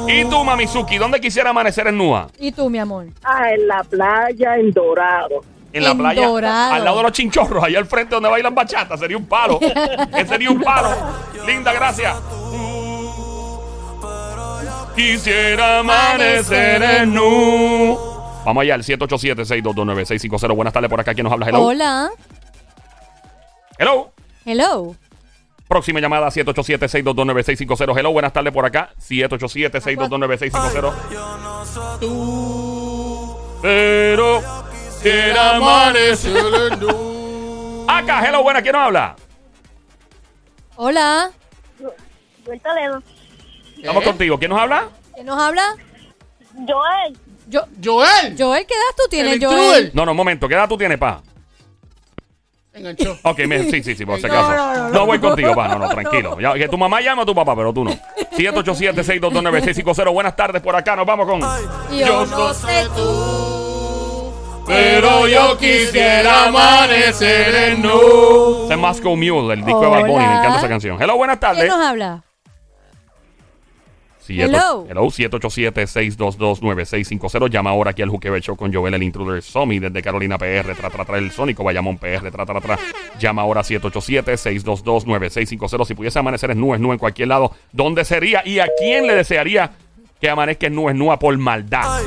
¿Y 0.08 0.26
tú, 0.26 0.44
Mamizuki, 0.44 0.98
dónde 0.98 1.22
quisiera 1.22 1.52
amanecer 1.52 1.88
en 1.88 1.98
Nua? 1.98 2.28
¿Y 2.38 2.52
tú, 2.52 2.70
mi 2.70 2.78
amor? 2.78 3.06
ah, 3.24 3.52
en 3.54 3.68
la 3.68 3.84
playa, 3.84 4.58
en 4.58 4.72
Dorado. 4.72 5.42
En 5.72 5.84
la 5.86 5.92
En 5.92 5.98
playa, 6.00 6.28
Dorado. 6.28 6.74
al 6.74 6.84
lado 6.84 6.98
de 6.98 7.04
los 7.04 7.12
chinchorros, 7.14 7.64
allá 7.64 7.80
al 7.80 7.86
frente 7.86 8.16
donde 8.16 8.28
bailan 8.30 8.54
bachata. 8.54 8.98
Sería 8.98 9.16
un 9.16 9.26
palo. 9.26 9.60
Sería 10.28 10.52
un 10.52 10.60
palo. 10.60 10.90
Linda, 11.48 11.72
gracias. 11.72 12.18
Quisiera 14.94 15.80
amanecer 15.80 16.84
en 16.84 17.14
nu. 17.14 17.98
Vamos 18.44 18.62
allá 18.64 18.74
al 18.76 18.84
787-622-9650. 18.84 20.54
Buenas 20.54 20.74
tardes 20.74 20.90
por 20.90 21.00
acá. 21.00 21.14
¿Quién 21.14 21.24
nos 21.24 21.32
habla? 21.34 21.48
Hello. 21.48 21.62
Hola. 21.66 22.10
Hello. 23.78 24.12
Hello. 24.46 24.96
Próxima 25.72 26.02
llamada 26.02 26.28
787-622-9650. 26.28 27.98
Hello, 27.98 28.12
buenas 28.12 28.34
tardes 28.34 28.52
por 28.52 28.66
acá. 28.66 28.90
787-622-9650. 29.00 30.94
Pero 33.62 34.42
quisiera 34.70 35.56
amanecer. 35.56 36.78
Acá, 37.88 38.28
hello, 38.28 38.44
buena, 38.44 38.62
¿quién 38.62 38.74
nos 38.74 38.82
habla? 38.82 39.16
Hola. 40.76 41.32
Toledo. 42.44 43.02
Estamos 43.78 44.04
¿Eh? 44.04 44.06
contigo. 44.06 44.38
¿Quién 44.38 44.52
nos 44.52 44.60
habla? 44.60 44.90
¿Quién 45.14 45.26
nos 45.26 45.42
habla? 45.42 45.78
Joel. 46.68 47.18
Yo, 47.48 47.62
Joel. 47.82 48.36
Joel, 48.38 48.66
¿qué 48.68 48.74
edad 48.74 48.94
tú 48.98 49.04
tienes, 49.10 49.36
El 49.36 49.46
Joel? 49.46 49.58
intruder. 49.58 49.92
No, 49.94 50.06
no, 50.06 50.12
un 50.12 50.18
momento. 50.18 50.50
¿Qué 50.50 50.56
edad 50.56 50.68
tú 50.68 50.78
tienes, 50.78 50.98
pa? 50.98 51.22
Enganchó. 52.74 53.18
Ok, 53.24 53.40
me- 53.48 53.64
sí, 53.70 53.84
sí, 53.84 53.96
sí, 53.96 54.06
por 54.06 54.18
si 54.22 54.28
No, 54.28 54.34
acaso. 54.34 54.52
no, 54.52 54.74
No, 54.74 54.84
no, 54.84 54.90
no. 54.90 55.06
voy 55.06 55.20
contigo, 55.20 55.54
pa. 55.56 55.68
No, 55.68 55.80
no, 55.80 55.90
tranquilo. 55.90 56.40
Ya, 56.40 56.54
que 56.54 56.68
tu 56.70 56.78
mamá 56.78 57.02
llama 57.02 57.24
a 57.24 57.26
tu 57.26 57.36
papá, 57.36 57.56
pero 57.56 57.74
tú 57.74 57.84
no. 57.84 57.92
787-622-9650. 58.38 60.12
Buenas 60.14 60.36
tardes 60.36 60.62
por 60.62 60.76
acá. 60.76 60.96
Nos 60.96 61.06
vamos 61.06 61.28
con. 61.28 61.42
Yo 61.98 62.26
no 62.26 62.54
sé 62.54 62.88
tú. 62.96 64.34
Pero 64.68 65.28
yo 65.28 65.58
quisiera 65.58 66.46
amanecer 66.46 67.72
en 67.74 67.82
nu. 67.82 68.64
Ese 68.66 68.74
es 68.74 68.80
Moscow 68.80 69.16
Mule, 69.18 69.56
el 69.56 69.66
disco 69.66 69.82
de 69.82 69.88
Bad 69.88 70.06
Bunny. 70.08 70.26
Me 70.26 70.38
encanta 70.38 70.60
esa 70.60 70.70
canción. 70.70 71.02
Hello, 71.02 71.18
buenas 71.18 71.40
¿Quién 71.40 71.52
tardes. 71.56 71.68
nos 71.68 71.82
habla? 71.86 72.24
Hello. 74.28 74.86
Hello. 74.88 74.90
Hello, 74.90 75.06
787-622-9650. 75.08 77.50
Llama 77.50 77.72
ahora 77.72 77.92
aquí 77.92 78.02
al 78.02 78.08
Juqueo 78.10 78.38
Show 78.40 78.56
con 78.56 78.74
Joel, 78.74 78.94
el 78.94 79.04
intruder 79.04 79.42
Somi 79.42 79.80
desde 79.80 80.02
Carolina 80.02 80.38
PR. 80.38 80.74
Tra, 80.76 80.90
tra, 80.90 81.04
tra, 81.06 81.18
el 81.18 81.32
Sónico, 81.32 81.64
Bayamón 81.64 81.98
PR. 81.98 82.30
Tra, 82.32 82.46
tra, 82.46 82.62
tra. 82.62 82.78
Llama 83.20 83.42
ahora 83.42 83.62
787-622-9650. 83.62 85.86
Si 85.86 85.96
pudiese 85.96 86.20
amanecer 86.20 86.52
en 86.52 86.60
nu, 86.60 86.76
es 86.76 86.80
nu 86.80 86.92
en 86.92 87.00
cualquier 87.00 87.30
lado, 87.30 87.52
¿dónde 87.72 88.06
sería? 88.06 88.44
¿Y 88.46 88.60
a 88.60 88.68
quién 88.78 89.08
le 89.08 89.16
desearía 89.16 89.72
que 90.20 90.30
amanezca 90.30 90.68
en 90.68 90.76
nu, 90.76 90.90
es 90.90 90.96
nu 90.96 91.10
por 91.20 91.36
maldad? 91.38 92.02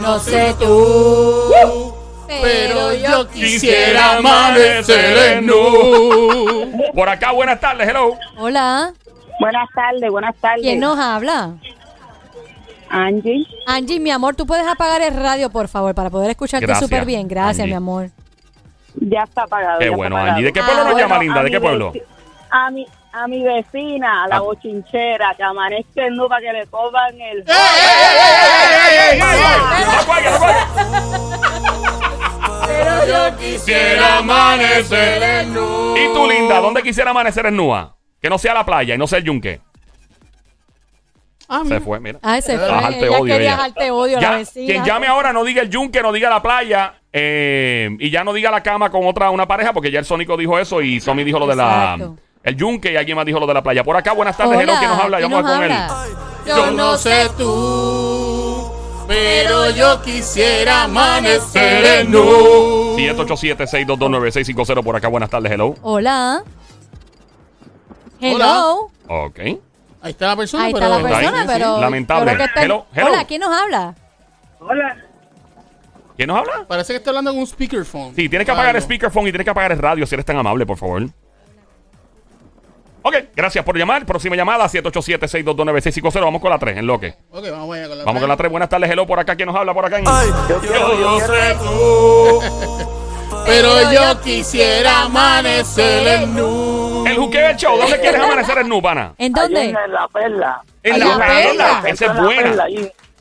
No 0.00 0.20
sé 0.20 0.54
tú. 0.58 1.94
Pero 2.28 2.94
yo 2.94 3.28
Quisiera 3.28 4.18
amanecer 4.18 5.38
en 5.38 5.46
nu. 5.46 6.92
Por 6.94 7.08
acá, 7.08 7.32
buenas 7.32 7.58
tardes. 7.58 7.88
Hello. 7.88 8.16
Hola. 8.38 8.92
Buenas 9.40 9.68
tardes, 9.74 10.10
buenas 10.10 10.36
tardes. 10.36 10.62
¿Quién 10.62 10.78
nos 10.80 10.98
habla? 10.98 11.54
Angie. 12.90 13.46
Angie, 13.66 13.98
mi 14.00 14.10
amor, 14.10 14.36
¿tú 14.36 14.46
puedes 14.46 14.66
apagar 14.66 15.00
el 15.02 15.14
radio, 15.16 15.48
por 15.50 15.66
favor, 15.68 15.94
para 15.94 16.10
poder 16.10 16.30
escucharte 16.30 16.66
Gracias, 16.66 16.88
súper 16.88 17.04
bien? 17.06 17.26
Gracias, 17.28 17.60
Angie. 17.60 17.66
mi 17.72 17.76
amor. 17.76 18.10
Ya 18.96 19.22
está 19.22 19.42
apagado. 19.44 19.78
Qué 19.78 19.84
ya 19.86 19.90
está 19.90 19.96
bueno, 19.96 20.16
apagado. 20.16 20.36
Angie. 20.36 20.46
¿De 20.46 20.52
qué 20.52 20.60
Ah, 20.60 20.64
pueblo 20.66 20.84
nos 20.84 20.92
bueno, 20.92 21.08
llama, 21.08 21.22
linda? 21.22 21.42
¿De 21.42 21.50
qué 21.50 21.60
pueblo? 21.60 21.92
A 22.50 22.70
mi, 22.70 22.86
a 23.12 23.28
mi 23.28 23.42
vecina, 23.44 24.24
a 24.24 24.28
la 24.28 24.36
Ah. 24.36 24.40
bochinchera, 24.40 25.34
que 25.36 25.42
amanezca 25.42 26.04
en 26.06 26.16
para 26.28 26.40
que 26.40 26.52
le 26.52 26.66
coban 26.66 27.20
el... 27.20 27.44
Pero 32.66 33.06
yo 33.06 33.36
Quisiera 33.38 34.18
amanecer 34.18 35.22
en. 35.22 35.50
¿Y 35.52 36.12
tú, 36.12 36.26
linda? 36.28 36.60
¿Dónde 36.60 36.82
quisiera 36.82 37.10
amanecer 37.10 37.46
en 37.46 37.56
Nua? 37.56 37.96
Que 38.20 38.28
no 38.28 38.38
sea 38.38 38.54
la 38.54 38.64
playa 38.64 38.94
y 38.94 38.98
no 38.98 39.06
sea 39.06 39.18
el 39.18 39.24
yunque. 39.24 39.60
Ah, 41.48 41.62
Se 41.66 41.80
fue, 41.80 41.98
mira. 41.98 42.18
Ay, 42.22 42.42
se 42.42 42.56
fue. 42.56 42.66
Ella 42.68 43.10
odio, 43.10 43.24
quería 43.24 43.36
ella. 43.36 43.50
dejarte 43.56 43.90
odio 43.90 44.18
a 44.18 44.20
Ya, 44.20 44.30
la 44.30 44.36
vecina. 44.36 44.66
quien 44.66 44.84
llame 44.84 45.06
ahora 45.08 45.32
no 45.32 45.42
diga 45.42 45.62
el 45.62 45.68
yunque, 45.70 46.00
no 46.00 46.12
diga 46.12 46.30
la 46.30 46.40
playa 46.40 46.94
eh, 47.12 47.88
y 47.98 48.08
ya 48.10 48.22
no 48.22 48.32
diga 48.32 48.52
la 48.52 48.62
cama 48.62 48.88
con 48.90 49.04
otra 49.04 49.30
una 49.30 49.48
pareja 49.48 49.72
porque 49.72 49.90
ya 49.90 49.98
el 49.98 50.04
Sónico 50.04 50.36
dijo 50.36 50.58
eso 50.60 50.80
y 50.80 51.00
Somi 51.00 51.24
dijo 51.24 51.40
lo 51.40 51.48
de 51.48 51.56
la. 51.56 51.98
El 52.44 52.56
yunque 52.56 52.92
y 52.92 52.96
alguien 52.96 53.16
más 53.16 53.26
dijo 53.26 53.40
lo 53.40 53.46
de 53.48 53.54
la 53.54 53.62
playa. 53.62 53.82
Por 53.82 53.96
acá, 53.96 54.12
buenas 54.12 54.36
tardes. 54.36 54.52
Hola, 54.58 54.62
Hello, 54.62 54.74
¿quién 54.78 54.90
nos 54.90 55.00
habla? 55.00 55.18
¿quién 55.18 55.30
Vamos 55.30 55.44
nos 55.44 55.54
con 55.56 55.64
él. 55.64 55.72
habla? 55.72 56.06
Yo 56.46 56.70
no 56.70 56.96
sé 56.96 57.28
tú, 57.36 58.72
pero 59.08 59.70
yo 59.70 60.00
quisiera 60.02 60.84
amanecer 60.84 61.84
en 62.02 62.10
nu. 62.12 62.96
787-622-9650. 62.96 64.82
Por 64.84 64.96
acá, 64.96 65.08
buenas 65.08 65.28
tardes. 65.30 65.50
Hello. 65.52 65.74
Hola. 65.82 66.42
Hello. 68.20 68.90
Hola. 69.08 69.24
Ok. 69.26 69.38
Ahí 70.02 70.12
está 70.12 70.28
la 70.28 70.36
persona, 70.36 70.64
Ahí 70.64 70.72
pero... 70.72 70.86
está 70.86 70.98
la 70.98 71.04
Está 71.08 71.18
ahí, 71.18 71.24
persona, 71.26 71.52
pero. 71.52 71.80
Lamentable. 71.80 72.20
yo 72.20 72.26
creo 72.26 72.38
que 72.38 72.44
está- 72.44 72.62
Hello, 72.62 72.86
hello. 72.94 73.06
Hola, 73.12 73.24
¿quién 73.26 73.40
nos 73.40 73.50
habla? 73.52 73.94
Hola. 74.60 74.96
¿Quién 76.16 76.28
nos 76.28 76.38
habla? 76.38 76.66
Parece 76.68 76.92
que 76.92 76.96
está 76.98 77.10
hablando 77.10 77.30
en 77.32 77.38
un 77.38 77.46
speakerphone. 77.46 78.14
Sí, 78.14 78.28
tienes 78.28 78.44
que 78.46 78.52
apagar 78.52 78.70
el 78.70 78.76
Algo. 78.76 78.84
speakerphone 78.86 79.28
y 79.28 79.30
tienes 79.30 79.44
que 79.44 79.50
apagar 79.50 79.72
el 79.72 79.78
radio 79.78 80.06
si 80.06 80.14
eres 80.14 80.24
tan 80.26 80.36
amable, 80.36 80.66
por 80.66 80.76
favor. 80.76 81.02
Ok, 83.02 83.14
gracias 83.34 83.64
por 83.64 83.78
llamar. 83.78 84.04
Próxima 84.04 84.36
llamada, 84.36 84.66
787-622-9650. 84.68 86.20
Vamos 86.20 86.40
con 86.42 86.50
la 86.50 86.58
3, 86.58 86.76
en 86.78 86.86
lo 86.86 87.00
que. 87.00 87.14
Ok, 87.30 87.44
vamos 87.50 87.74
allá 87.76 87.88
con 87.88 87.98
la 87.98 88.04
Vamos 88.04 88.20
con 88.20 88.28
la 88.28 88.36
3. 88.36 88.50
Buenas 88.50 88.68
tardes, 88.68 88.90
hello, 88.90 89.06
por 89.06 89.18
acá. 89.18 89.36
¿Quién 89.36 89.46
nos 89.46 89.56
habla 89.56 89.72
por 89.72 89.86
acá? 89.86 89.98
en- 89.98 90.04
Ay, 90.06 90.28
yo 90.48 90.96
no 90.98 91.20
sé 91.20 91.56
tú, 91.62 92.40
Pero 93.46 93.90
yo 93.92 94.20
quisiera 94.20 95.02
amanecer 95.04 96.06
en 96.06 96.34
nu. 96.36 96.69
El 97.10 97.16
juqueo 97.18 97.46
del 97.48 97.56
show. 97.56 97.76
¿Dónde 97.76 98.00
quieres 98.00 98.20
amanecer 98.20 98.58
en 98.58 98.68
Nupana? 98.68 99.14
¿En 99.18 99.32
dónde? 99.32 99.64
en 99.64 99.72
la 99.92 100.08
perla. 100.08 100.62
En 100.82 100.98
la, 100.98 101.06
la 101.06 101.26
perla. 101.26 101.82
Esa 101.86 102.06
es 102.06 102.16
buena. 102.16 102.66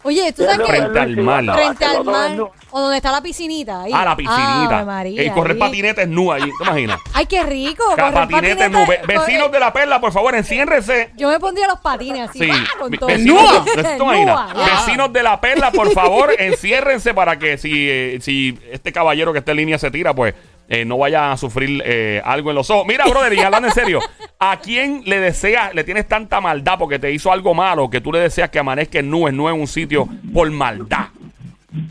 Oye, 0.02 0.32
¿tú 0.32 0.44
sabes 0.44 0.60
qué? 0.60 0.66
Frente 0.66 1.00
al 1.00 1.18
mar. 1.18 1.44
Frente 1.54 1.84
al 1.86 2.06
mar. 2.06 2.32
O 2.72 2.80
donde 2.80 2.96
está 2.98 3.12
la 3.12 3.22
piscinita. 3.22 3.82
Ahí. 3.82 3.92
Ah, 3.94 4.06
la 4.06 4.16
piscinita. 4.16 4.86
María, 4.86 5.24
y 5.24 5.30
correr 5.32 5.54
ahí. 5.54 5.60
patinetes 5.60 6.08
nu 6.08 6.32
ahí. 6.32 6.44
¿Te 6.44 6.64
imaginas? 6.64 7.00
Ay, 7.14 7.26
qué 7.26 7.44
rico. 7.44 7.84
Correr 7.84 8.14
patinetes 8.14 8.56
patinete, 8.56 8.70
nu. 8.70 8.80
Ve- 8.88 9.02
correr- 9.02 9.08
Vecinos 9.20 9.52
de 9.52 9.60
la 9.60 9.74
perla, 9.74 10.00
por 10.00 10.14
favor, 10.14 10.36
enciérrense. 10.36 11.10
Yo 11.18 11.28
me 11.30 11.38
pondría 11.40 11.68
los 11.68 11.80
patines 11.82 12.30
así. 12.30 12.40
Sí, 12.40 12.52
con 12.80 12.92
todo. 12.94 13.08
vecinos, 13.08 13.42
Nua. 13.44 13.66
¿te 13.76 13.98
Nua, 13.98 14.18
imaginas? 14.18 14.56
Vecinos 14.86 15.12
de 15.12 15.24
la 15.24 15.42
perla, 15.42 15.72
por 15.72 15.92
favor, 15.92 16.32
enciérrense 16.40 17.14
para 17.14 17.38
que 17.38 17.58
si, 17.58 17.90
eh, 17.90 18.20
si 18.22 18.58
este 18.72 18.94
caballero 18.94 19.34
que 19.34 19.40
está 19.40 19.52
en 19.52 19.58
línea 19.58 19.78
se 19.80 19.92
tira, 19.92 20.14
pues 20.14 20.34
eh, 20.70 20.86
no 20.86 20.98
vaya 20.98 21.32
a 21.32 21.38
sufrir 21.38 21.82
eh, 21.86 22.22
algo 22.24 22.52
en 22.52 22.56
los 22.56 22.70
ojos. 22.70 22.86
Mira, 22.88 23.06
brother, 23.08 23.34
y 23.34 23.40
hablando 23.42 23.68
en 23.68 23.74
serio, 23.74 24.00
¿a 24.40 24.60
quién 24.60 25.02
le 25.06 25.20
deseas, 25.20 25.74
le 25.74 25.84
tienes 25.84 26.08
tanta 26.08 26.40
maldad 26.40 26.78
porque 26.78 27.00
te 27.00 27.12
hizo 27.12 27.32
algo 27.32 27.54
malo 27.54 27.90
que 27.90 28.00
tú 28.02 28.12
le 28.12 28.20
deseas 28.20 28.50
que 28.50 28.60
amanezca 28.60 29.00
en 29.00 29.10
nubes, 29.10 29.34
no 29.34 29.50
en 29.50 29.60
un 29.60 29.68
sitio 29.68 30.08
por 30.34 30.50
maldad? 30.52 31.08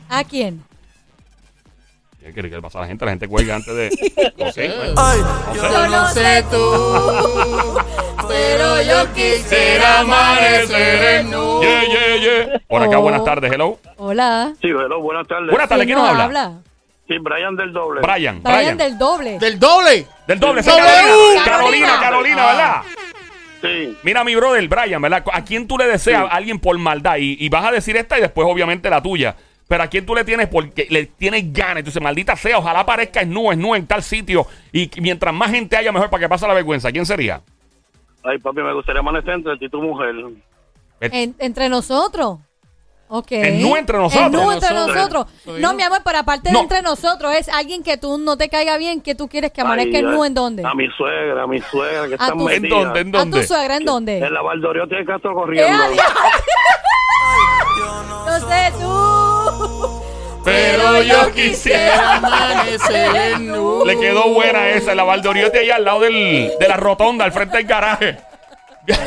¿A 0.08 0.22
quién? 0.24 0.62
¿Qué 2.20 2.32
quiere 2.34 2.50
que 2.50 2.56
le 2.56 2.62
pasa 2.62 2.78
a 2.78 2.82
la 2.82 2.88
gente? 2.88 3.04
La 3.06 3.12
gente 3.12 3.26
cuelga 3.26 3.56
antes 3.56 3.74
de. 3.74 3.88
Ok, 4.38 4.54
bueno. 4.54 4.94
ay, 4.96 5.18
Yo 5.56 5.88
no 5.88 6.08
sé 6.10 6.44
tú, 6.50 7.78
pero 8.28 8.82
yo 8.82 9.12
quisiera 9.14 10.00
amanecer 10.00 11.20
en 11.20 11.30
nu. 11.30 11.60
Yeah, 11.62 11.82
yeah, 11.84 12.16
yeah. 12.46 12.60
Por 12.68 12.82
acá, 12.82 12.98
Oh. 12.98 13.02
buenas 13.02 13.24
tardes, 13.24 13.50
hello. 13.52 13.78
Hola. 13.96 14.52
Sí, 14.60 14.68
hello, 14.68 15.00
buenas 15.00 15.26
tardes. 15.26 15.50
Buenas 15.50 15.68
tardes, 15.68 15.86
¿quién 15.86 15.98
nos 15.98 16.08
habla? 16.08 16.52
Sí, 17.08 17.16
Brian 17.18 17.56
del 17.56 17.72
doble. 17.72 18.02
Brian, 18.02 18.42
Brian 18.42 18.58
Brian. 18.58 18.76
del 18.78 18.98
doble. 18.98 19.38
Del 19.38 19.58
doble. 19.58 20.06
Del 20.26 20.38
doble, 20.38 20.62
Carolina. 21.44 21.98
Carolina, 22.00 22.46
¿verdad? 22.46 22.82
Sí. 23.62 23.96
Mira, 24.02 24.22
mi 24.24 24.34
brother, 24.36 24.68
Brian, 24.68 25.00
¿verdad? 25.02 25.24
¿A 25.32 25.42
quién 25.42 25.66
tú 25.66 25.76
le 25.78 25.86
deseas 25.86 26.22
a 26.22 26.26
alguien 26.36 26.58
por 26.60 26.76
maldad? 26.78 27.16
Y, 27.16 27.36
y 27.44 27.48
vas 27.48 27.64
a 27.64 27.72
decir 27.72 27.96
esta 27.96 28.18
y 28.18 28.20
después, 28.20 28.46
obviamente, 28.48 28.88
la 28.90 29.02
tuya. 29.02 29.34
Pero 29.66 29.82
a 29.82 29.86
quién 29.88 30.06
tú 30.06 30.14
le 30.14 30.24
tienes 30.24 30.48
porque 30.48 30.86
le 30.90 31.06
tienes 31.06 31.52
ganas. 31.52 31.78
Entonces, 31.78 32.00
maldita 32.02 32.36
sea, 32.36 32.58
ojalá 32.58 32.80
aparezca 32.80 33.20
en 33.22 33.30
nu, 33.32 33.50
en 33.52 33.60
nu, 33.60 33.74
en 33.74 33.86
tal 33.86 34.02
sitio. 34.02 34.46
Y 34.72 34.90
mientras 35.00 35.34
más 35.34 35.50
gente 35.50 35.76
haya, 35.76 35.90
mejor 35.92 36.08
para 36.10 36.20
que 36.22 36.28
pase 36.28 36.46
la 36.46 36.54
vergüenza. 36.54 36.92
¿Quién 36.92 37.04
sería? 37.04 37.40
Ay, 38.22 38.38
papi, 38.38 38.60
me 38.62 38.72
gustaría 38.74 39.00
amanecer 39.00 39.30
entre 39.34 39.56
ti 39.56 39.64
y 39.66 39.68
tu 39.68 39.80
mujer. 39.82 40.14
En- 41.00 41.34
entre 41.38 41.68
nosotros. 41.68 42.38
Ok. 43.10 43.32
En 43.32 43.62
nu 43.62 43.74
entre 43.76 43.96
nosotros. 43.96 44.26
En 44.26 44.32
nu 44.32 44.52
entre 44.52 44.74
Nosotros. 44.74 45.26
No, 45.58 45.72
mi 45.74 45.82
amor, 45.82 46.00
pero 46.04 46.18
aparte 46.18 46.52
No. 46.52 46.58
de 46.58 46.62
entre 46.64 46.82
nosotros, 46.82 47.34
es 47.34 47.48
alguien 47.48 47.82
que 47.82 47.96
tú 47.96 48.18
no 48.18 48.36
te 48.36 48.48
caiga 48.50 48.76
bien, 48.76 49.00
que 49.00 49.14
tú 49.14 49.28
quieres 49.28 49.50
que 49.50 49.62
amanezca 49.62 49.96
Ay, 49.96 50.04
en 50.04 50.10
nu 50.10 50.24
en 50.24 50.34
dónde. 50.34 50.62
A 50.66 50.74
mi 50.74 50.88
suegra, 50.96 51.42
a 51.44 51.46
mi 51.46 51.60
suegra, 51.60 52.06
que 52.06 52.14
está 52.14 52.32
tu- 52.32 52.48
¿En 52.50 52.68
dónde? 52.68 53.00
¿En 53.00 53.16
¿A 53.16 53.18
dónde? 53.20 53.40
tu 53.40 53.46
suegra 53.46 53.76
en 53.76 53.84
dónde? 53.86 54.18
En 54.18 54.34
la 54.34 54.42
Valdoriotti 54.42 54.94
de 54.96 55.04
Castro 55.06 55.30
¡Eh, 55.30 55.34
corriendo. 55.34 55.84
No 58.26 58.38
sé 58.48 58.72
tú. 58.78 60.02
Pero 60.44 61.02
yo 61.02 61.32
quisiera 61.34 62.16
amanecer 62.16 63.16
en 63.16 63.48
nu. 63.48 63.84
Le 63.84 63.98
quedó 63.98 64.28
buena 64.30 64.68
esa, 64.70 64.94
la 64.94 65.04
Valdoriotti 65.04 65.58
ahí 65.58 65.70
al 65.70 65.84
lado 65.84 66.00
del, 66.00 66.52
de 66.58 66.68
la 66.68 66.76
rotonda, 66.76 67.24
al 67.24 67.32
frente 67.32 67.56
del 67.58 67.66
garaje. 67.66 68.10
Está 68.86 69.06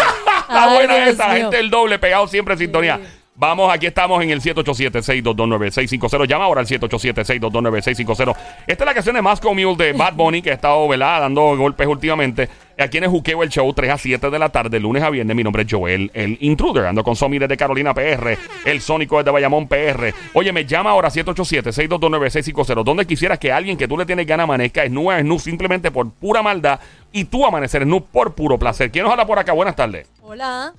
Ay, 0.50 0.74
buena 0.76 0.96
Dios 0.98 1.08
esa, 1.10 1.28
mío. 1.30 1.36
gente 1.44 1.58
del 1.58 1.70
doble 1.70 1.98
pegado 2.00 2.28
siempre 2.28 2.54
en 2.54 2.60
sintonía. 2.60 3.00
Vamos, 3.42 3.74
aquí 3.74 3.88
estamos 3.88 4.22
en 4.22 4.30
el 4.30 4.40
787-622-9650. 4.40 6.28
Llama 6.28 6.46
ahora 6.46 6.62
al 6.62 6.68
787-622-9650. 6.68 8.36
Esta 8.68 8.84
es 8.84 8.86
la 8.86 8.94
canción 8.94 9.16
de 9.16 9.24
Moscow 9.24 9.56
Mule 9.56 9.76
de 9.78 9.94
Bad 9.94 10.14
Bunny, 10.14 10.44
que 10.44 10.52
ha 10.52 10.54
estado 10.54 10.88
¿verdad? 10.88 11.22
dando 11.22 11.58
golpes 11.58 11.88
últimamente. 11.88 12.48
Aquí 12.78 13.00
en 13.00 13.06
el 13.06 13.10
Juqueo 13.10 13.42
el 13.42 13.50
Show, 13.50 13.74
3 13.74 13.90
a 13.90 13.98
7 13.98 14.30
de 14.30 14.38
la 14.38 14.50
tarde, 14.50 14.80
lunes 14.80 15.02
a 15.02 15.10
viernes. 15.10 15.36
Mi 15.36 15.44
nombre 15.44 15.64
es 15.64 15.68
Joel, 15.72 16.12
el 16.14 16.38
Intruder. 16.40 16.86
Ando 16.86 17.04
con 17.04 17.16
Somi 17.16 17.40
desde 17.40 17.58
Carolina 17.58 17.96
PR, 17.96 18.38
el 18.64 18.80
Sónico 18.80 19.18
desde 19.18 19.32
Bayamón 19.32 19.68
PR. 19.68 20.14
Oye, 20.36 20.52
me 20.52 20.64
llama 20.66 20.92
ahora 20.92 21.10
787-622-9650. 21.10 22.84
Donde 22.84 23.08
quisieras 23.08 23.40
que 23.40 23.52
alguien 23.52 23.76
que 23.76 23.88
tú 23.88 23.98
le 23.98 24.06
tienes 24.06 24.28
ganas 24.28 24.44
amanezca 24.44 24.84
es 24.84 24.92
nu, 24.92 25.12
es 25.12 25.26
nu 25.26 25.40
simplemente 25.40 25.90
por 25.90 26.12
pura 26.12 26.44
maldad 26.44 26.80
y 27.12 27.24
tú 27.24 27.44
amanecer 27.44 27.82
es 27.82 27.88
nu 27.88 28.06
por 28.06 28.36
puro 28.36 28.60
placer. 28.60 28.92
¿Quién 28.92 29.06
nos 29.06 29.12
habla 29.12 29.26
por 29.26 29.40
acá? 29.40 29.52
Buenas 29.52 29.76
tardes. 29.76 30.08
Hola. 30.22 30.76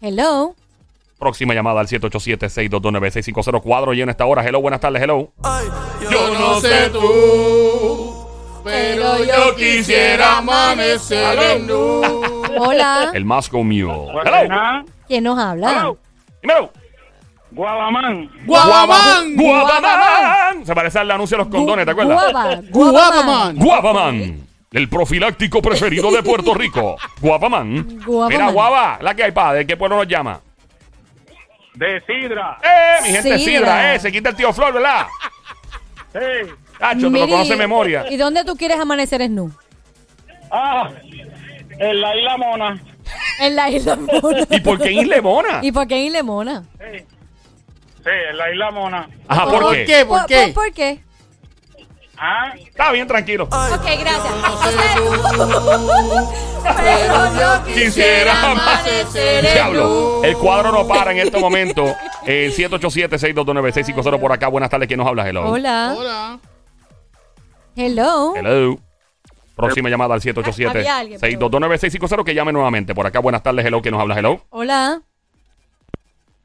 Hello. 0.00 0.54
Próxima 1.20 1.52
llamada 1.52 1.80
al 1.80 1.86
787-622-9650. 1.86 3.60
Cuadro 3.60 3.92
lleno 3.92 4.10
esta 4.10 4.24
hora. 4.24 4.42
Hello, 4.42 4.60
buenas 4.62 4.80
tardes, 4.80 5.02
hello. 5.02 5.30
ay, 5.44 5.66
Yo 6.10 6.32
no 6.32 6.58
sé 6.60 6.88
tú, 6.90 8.26
pero 8.64 9.22
yo 9.22 9.54
quisiera 9.54 10.38
amanecer 10.38 11.38
en 11.38 11.66
nu. 11.66 12.00
Hola. 12.58 13.10
El 13.12 13.26
Moscow 13.26 13.62
Mule. 13.62 14.06
Hello. 14.24 14.84
¿Quién 15.06 15.24
nos 15.24 15.38
habla? 15.38 15.70
Hello. 15.70 15.98
Dímelo. 16.42 16.70
Guabamán. 17.52 18.30
Guabamán. 18.46 19.36
Guapaman. 19.36 20.64
Se 20.64 20.74
parece 20.74 21.00
al 21.00 21.10
anuncio 21.10 21.36
de 21.36 21.44
los 21.44 21.52
condones, 21.52 21.84
¿te 21.84 21.90
acuerdas? 21.90 22.32
Guapa. 22.32 22.60
Guapaman. 22.70 23.56
Guapaman. 23.56 24.40
El 24.72 24.88
profiláctico 24.88 25.60
preferido 25.60 26.10
de 26.12 26.22
Puerto 26.22 26.54
Rico. 26.54 26.96
Guapaman. 27.20 28.00
Guapaman. 28.06 28.28
Mira, 28.28 28.50
guapa, 28.52 28.98
la 29.02 29.14
que 29.14 29.24
hay, 29.24 29.32
pa. 29.32 29.52
¿De 29.52 29.66
qué 29.66 29.76
pueblo 29.76 29.96
nos 29.96 30.06
llama? 30.08 30.40
De 31.80 32.02
Sidra. 32.06 32.58
¡Eh! 32.62 33.02
Mi 33.04 33.08
gente 33.08 33.38
Sidra. 33.38 33.38
sidra, 33.38 33.94
¡eh! 33.94 33.98
Se 34.00 34.12
quita 34.12 34.28
el 34.28 34.36
tío 34.36 34.52
Flor, 34.52 34.74
¿verdad? 34.74 35.06
Sí. 36.12 36.52
Tacho, 36.78 36.96
te 36.98 37.02
lo 37.04 37.10
Miri, 37.10 37.30
conoce 37.30 37.52
de 37.52 37.56
memoria. 37.56 38.04
¿Y 38.10 38.18
dónde 38.18 38.44
tú 38.44 38.54
quieres 38.54 38.78
amanecer 38.78 39.22
en 39.22 39.34
nu? 39.34 39.50
Ah, 40.50 40.90
en 41.78 42.00
la 42.02 42.16
Isla 42.16 42.36
Mona. 42.36 42.78
En 43.40 43.56
la 43.56 43.70
isla 43.70 43.96
Mona. 43.96 44.46
¿Y 44.50 44.60
por 44.60 44.78
qué 44.78 44.92
Isle 44.92 45.22
Mona? 45.22 45.60
¿Y 45.62 45.72
por 45.72 45.86
qué 45.86 45.96
en 45.96 46.04
Isla 46.08 46.22
Mona? 46.22 46.64
Sí. 46.78 46.98
Sí, 48.04 48.10
en 48.30 48.36
la 48.36 48.50
Isla 48.52 48.70
Mona. 48.72 49.08
Ajá, 49.26 49.44
¿por, 49.46 49.62
¿Por 49.62 49.74
qué? 49.74 49.84
qué? 49.86 50.04
¿Por 50.04 50.26
qué? 50.26 50.52
¿Por 50.54 50.72
qué? 50.74 51.00
Ah, 52.22 52.52
Está 52.54 52.92
bien, 52.92 53.06
tranquilo. 53.08 53.44
Ok, 53.44 53.50
gracias. 53.98 54.34
Pero 56.62 57.34
yo 57.34 57.64
Quisiera 57.74 58.50
amanecer 58.50 59.44
en 59.46 59.54
Diablo, 59.54 60.22
el 60.22 60.36
cuadro 60.36 60.70
no 60.70 60.86
para 60.86 61.12
en 61.12 61.18
este 61.18 61.38
momento. 61.38 61.86
Eh, 62.26 62.52
787-622-9650 62.54 64.20
por 64.20 64.32
acá. 64.32 64.48
Buenas 64.48 64.68
tardes, 64.68 64.86
¿quién 64.86 64.98
nos 64.98 65.08
habla? 65.08 65.26
Hello. 65.26 65.48
Hola. 65.48 65.94
Hola. 65.96 66.38
Hello. 67.74 68.34
Hello. 68.36 68.78
Próxima 69.56 69.88
llamada 69.88 70.14
al 70.14 70.20
Había 70.20 70.98
alguien, 70.98 71.18
pero- 71.20 71.48
787-622-9650 71.50 72.24
que 72.24 72.34
llame 72.34 72.52
nuevamente. 72.52 72.94
Por 72.94 73.06
acá, 73.06 73.20
buenas 73.20 73.42
tardes, 73.42 73.64
hello, 73.64 73.80
¿quién 73.80 73.92
nos 73.92 74.02
habla? 74.02 74.18
Hello. 74.18 74.44
Hola. 74.50 75.02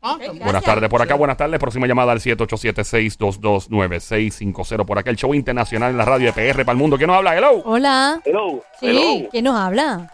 Ah. 0.07 0.17
Buenas 0.43 0.63
tardes, 0.63 0.87
por 0.89 1.01
acá, 1.01 1.15
buenas 1.15 1.35
tardes. 1.37 1.59
Próxima 1.59 1.87
llamada 1.87 2.11
al 2.11 2.19
787-622-9650 2.19 4.85
por 4.85 4.99
acá. 4.99 5.09
El 5.09 5.15
show 5.17 5.33
internacional 5.33 5.89
en 5.91 5.97
la 5.97 6.05
radio 6.05 6.31
de 6.31 6.33
PR 6.53 6.63
para 6.63 6.73
el 6.73 6.77
mundo. 6.77 6.97
¿Quién 6.97 7.07
nos 7.07 7.17
habla? 7.17 7.35
Hello. 7.35 7.61
Hola. 7.65 8.21
hello. 8.25 8.63
Sí. 8.79 9.27
¿Quién 9.31 9.45
nos 9.45 9.55
habla? 9.59 10.11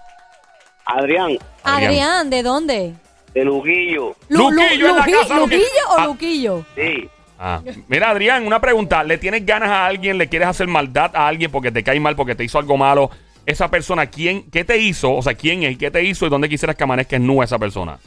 Adrián, 0.85 1.37
Adrián. 1.63 2.29
¿de 2.29 2.43
dónde? 2.43 2.93
de 3.33 3.45
Luguillo. 3.45 4.15
Lu- 4.27 4.49
Lu- 4.49 4.51
Luquillo 4.51 4.89
en 4.89 4.95
la 4.97 5.05
casa, 5.05 5.35
Luqui- 5.35 5.39
¿Luquillo 5.39 5.89
o 5.89 5.97
Ah. 5.97 6.05
Luquillo? 6.05 6.65
Sí. 6.75 7.09
Ah, 7.39 7.61
Mira, 7.87 8.09
Adrián, 8.09 8.45
una 8.45 8.59
pregunta. 8.59 9.03
¿Le 9.03 9.17
tienes 9.17 9.45
ganas 9.45 9.69
a 9.69 9.85
alguien? 9.85 10.17
¿Le 10.17 10.27
quieres 10.27 10.49
hacer 10.49 10.67
maldad 10.67 11.15
a 11.15 11.27
alguien 11.27 11.49
porque 11.49 11.71
te 11.71 11.81
cae 11.83 11.99
mal, 11.99 12.15
porque 12.15 12.35
te 12.35 12.43
hizo 12.43 12.59
algo 12.59 12.75
malo? 12.77 13.09
Esa 13.45 13.71
persona, 13.71 14.07
¿quién, 14.07 14.49
¿qué 14.51 14.63
te 14.65 14.77
hizo? 14.77 15.13
O 15.15 15.21
sea, 15.21 15.33
¿quién 15.33 15.63
es? 15.63 15.77
¿Qué 15.77 15.89
te 15.89 16.03
hizo? 16.03 16.27
¿Y 16.27 16.29
dónde 16.29 16.49
quisieras 16.49 16.75
que 16.75 16.83
amanezca 16.83 17.15
en 17.15 17.25
nu 17.25 17.41
esa 17.41 17.57
persona? 17.57 17.97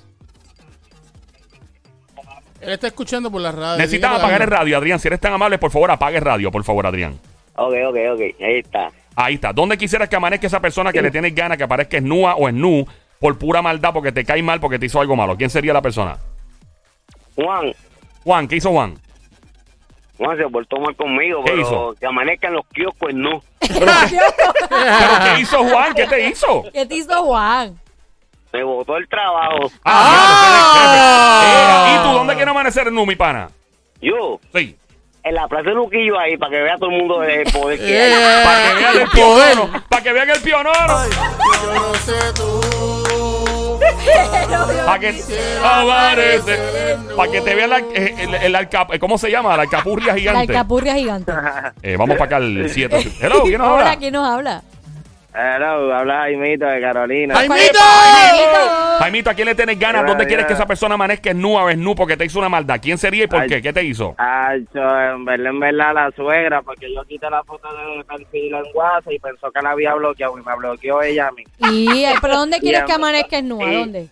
Él 2.66 2.72
está 2.72 2.86
escuchando 2.86 3.30
por 3.30 3.40
la 3.40 3.52
radio. 3.52 3.78
Necesitas 3.78 4.10
Dígale 4.10 4.24
apagar 4.24 4.42
el 4.42 4.48
radio, 4.48 4.78
Adrián. 4.78 4.98
Si 4.98 5.08
eres 5.08 5.20
tan 5.20 5.32
amable, 5.32 5.58
por 5.58 5.70
favor, 5.70 5.90
apague 5.90 6.16
el 6.18 6.24
radio, 6.24 6.50
por 6.50 6.64
favor, 6.64 6.86
Adrián. 6.86 7.18
Ok, 7.56 7.74
ok, 7.88 7.96
ok. 8.14 8.20
Ahí 8.40 8.58
está. 8.58 8.88
Ahí 9.16 9.34
está. 9.34 9.52
¿Dónde 9.52 9.78
quisieras 9.78 10.08
que 10.08 10.16
amanezca 10.16 10.46
esa 10.46 10.60
persona 10.60 10.92
que 10.92 11.00
le 11.02 11.10
tienes 11.10 11.34
ganas 11.34 11.56
que 11.56 11.64
aparezca 11.64 12.00
nua 12.00 12.34
o 12.34 12.50
nu 12.50 12.84
por 13.20 13.38
pura 13.38 13.62
maldad 13.62 13.92
porque 13.92 14.10
te 14.12 14.24
cae 14.24 14.42
mal 14.42 14.58
porque 14.60 14.78
te 14.78 14.86
hizo 14.86 15.00
algo 15.00 15.14
malo? 15.14 15.36
¿Quién 15.36 15.50
sería 15.50 15.72
la 15.72 15.82
persona? 15.82 16.16
Juan, 17.36 17.72
Juan, 18.24 18.48
¿qué 18.48 18.56
hizo 18.56 18.70
Juan? 18.70 18.94
Juan 20.16 20.36
se 20.38 20.44
portó 20.48 20.78
mal 20.78 20.94
conmigo, 20.96 21.42
¿Qué 21.44 21.50
pero 21.52 21.62
hizo? 21.62 21.94
que 21.98 22.06
amanezcan 22.06 22.52
los 22.54 22.64
kioscos 22.68 23.12
no. 23.14 23.42
¿Pero 23.60 23.86
qué 25.34 25.40
hizo 25.40 25.58
Juan? 25.64 25.94
¿Qué 25.94 26.06
te 26.06 26.28
hizo? 26.28 26.64
¿Qué 26.72 26.86
te 26.86 26.94
hizo 26.94 27.24
Juan? 27.24 27.78
Me 28.54 28.62
botó 28.62 28.96
el 28.96 29.08
trabajo. 29.08 29.68
Ah, 29.84 30.74
el 30.76 30.86
jefe. 30.86 31.90
Eh, 31.90 31.94
¿Y 31.94 32.02
tú 32.04 32.12
dónde 32.18 32.34
quieres 32.36 32.50
amanecer 32.52 32.92
nu, 32.92 33.04
mi 33.04 33.16
pana? 33.16 33.50
Yo, 34.00 34.38
Sí. 34.54 34.76
en 35.24 35.34
la 35.34 35.48
plaza 35.48 35.70
de 35.70 35.74
Luquillo 35.74 36.16
ahí, 36.20 36.36
para 36.36 36.50
que 36.52 36.62
vea 36.62 36.76
todo 36.76 36.90
el 36.90 36.98
mundo 36.98 37.22
el 37.24 37.50
poder 37.52 37.78
que 37.80 37.84
hay. 38.00 38.12
Eh, 38.12 38.44
Para 38.44 38.62
que 38.68 38.74
vean 38.74 38.94
el 38.94 39.00
el 39.02 39.08
poder. 39.08 39.54
pionoro. 39.56 39.82
Para 39.88 40.02
que 40.04 40.12
vean 40.12 40.30
el 40.30 40.40
pionoro. 40.40 40.72
Yo 41.64 41.74
no 41.74 41.94
sé 41.94 42.12
tú. 42.36 43.80
Para 44.86 44.98
que 45.00 45.08
amanece. 45.64 46.96
Para 47.16 47.32
que 47.32 47.40
te 47.40 47.54
vean 47.56 47.70
la- 47.70 47.78
eh, 47.80 48.14
el, 48.18 48.34
el 48.34 48.54
alca- 48.54 48.86
eh, 48.92 48.98
¿Cómo 49.00 49.18
se 49.18 49.30
llama? 49.32 49.56
La 49.56 49.62
alcapurria 49.64 50.12
La 50.12 50.18
gigante. 50.18 50.40
alcapurria 50.52 50.94
gigante. 50.94 51.32
Eh, 51.82 51.96
vamos 51.96 52.16
para 52.16 52.26
acá 52.26 52.36
al 52.36 52.70
7. 52.70 53.14
Hello, 53.20 53.42
¿quién 53.42 53.58
nos 53.58 53.66
Hola, 53.68 53.80
habla? 53.80 53.96
¿quién 53.98 54.12
nos 54.12 54.28
habla? 54.28 54.62
Hello, 55.36 55.92
habla 55.92 56.18
Jaimito 56.20 56.64
de 56.64 56.80
Carolina. 56.80 57.34
¡Jaimito! 57.34 57.78
Jaimito, 59.00 59.30
¿a 59.30 59.34
quién 59.34 59.46
le 59.46 59.54
tienes 59.56 59.76
ganas? 59.80 60.06
¿Dónde 60.06 60.28
quieres 60.28 60.46
que 60.46 60.52
esa 60.52 60.64
persona 60.64 60.94
amanezca 60.94 61.30
en 61.30 61.40
nu 61.40 61.58
a 61.58 61.64
ver 61.64 61.76
nu 61.76 61.96
porque 61.96 62.16
te 62.16 62.24
hizo 62.24 62.38
una 62.38 62.48
maldad? 62.48 62.78
¿Quién 62.80 62.98
sería 62.98 63.24
y 63.24 63.26
por 63.26 63.40
Ay. 63.40 63.48
qué? 63.48 63.60
¿Qué 63.62 63.72
te 63.72 63.82
hizo? 63.82 64.14
Acho, 64.16 65.00
en 65.00 65.24
verdad, 65.24 65.46
en 65.48 65.58
verdad, 65.58 65.92
la 65.92 66.10
suegra, 66.14 66.62
porque 66.62 66.86
yo 66.94 67.02
quité 67.02 67.28
la 67.28 67.42
foto 67.42 67.66
de 67.74 68.04
perfil 68.04 68.54
en 68.54 68.62
WhatsApp 68.74 69.12
y 69.12 69.18
pensó 69.18 69.50
que 69.50 69.60
la 69.60 69.70
había 69.72 69.94
bloqueado 69.94 70.38
y 70.38 70.42
me 70.44 70.54
bloqueó 70.54 71.02
ella 71.02 71.26
a 71.26 71.32
mí. 71.32 71.42
¿Y 71.68 72.04
eh, 72.04 72.14
pero 72.20 72.36
dónde 72.36 72.58
quieres 72.60 72.84
que 72.84 72.92
amanezca 72.92 73.36
en 73.38 73.50
¿A 73.52 73.56
sí. 73.56 73.74
dónde? 73.74 74.08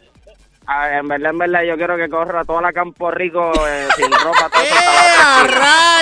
Ah, 0.66 0.98
en 0.98 1.08
verdad, 1.08 1.30
en 1.32 1.38
verdad, 1.38 1.62
yo 1.62 1.76
quiero 1.76 1.96
que 1.96 2.08
corra 2.08 2.44
toda 2.44 2.62
la 2.62 2.72
Campo 2.72 3.11
Rico 3.12 3.52
eh, 3.68 3.87
sin 3.96 4.11
ropa. 4.11 4.48
Todo 4.52 4.62
¡Eh, 4.62 4.68
vacío. 4.70 5.52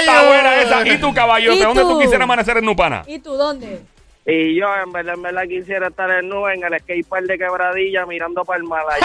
Está 0.00 0.26
buena 0.26 0.42
rayos! 0.50 0.64
esa. 0.66 0.88
¿Y 0.88 0.98
tu 0.98 1.12
caballote? 1.14 1.56
¿Y 1.58 1.62
¿Dónde 1.62 1.82
tú 1.82 1.88
tú? 1.90 1.98
quisieras 1.98 2.24
amanecer 2.24 2.56
en 2.56 2.64
nu, 2.64 2.74
pana? 2.76 3.02
¿Y 3.06 3.18
tú 3.18 3.34
dónde? 3.36 3.80
Y 4.26 4.54
yo, 4.54 4.66
en 4.76 4.92
verdad, 4.92 5.14
en 5.14 5.22
verdad, 5.22 5.42
quisiera 5.48 5.88
estar 5.88 6.10
en 6.10 6.28
nube 6.28 6.54
en 6.54 6.62
el 6.62 6.78
skatepark 6.80 7.26
de 7.26 7.38
Quebradilla 7.38 8.04
mirando 8.06 8.44
para 8.44 8.60
el. 8.60 8.66
Claro, 8.66 9.00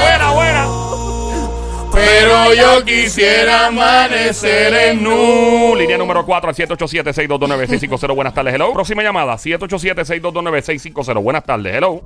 buena, 0.00 0.32
buena. 0.32 0.68
Pero 1.92 2.54
yo 2.54 2.84
quisiera 2.84 3.66
amanecer 3.66 4.72
en 4.72 5.02
nu. 5.02 5.74
Línea 5.76 5.98
número 5.98 6.24
4 6.24 6.50
al 6.50 6.56
787-622-9650. 6.56 8.14
Buenas 8.14 8.32
tardes, 8.32 8.54
hello. 8.54 8.72
Próxima 8.72 9.02
llamada, 9.02 9.34
787-622-9650. 9.34 11.22
Buenas 11.22 11.44
tardes, 11.44 11.74
hello. 11.74 12.02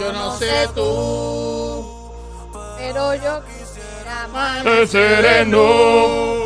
Yo 0.00 0.12
no 0.12 0.32
sé 0.36 0.68
tú. 0.74 1.84
Pero 2.78 3.14
yo 3.16 3.42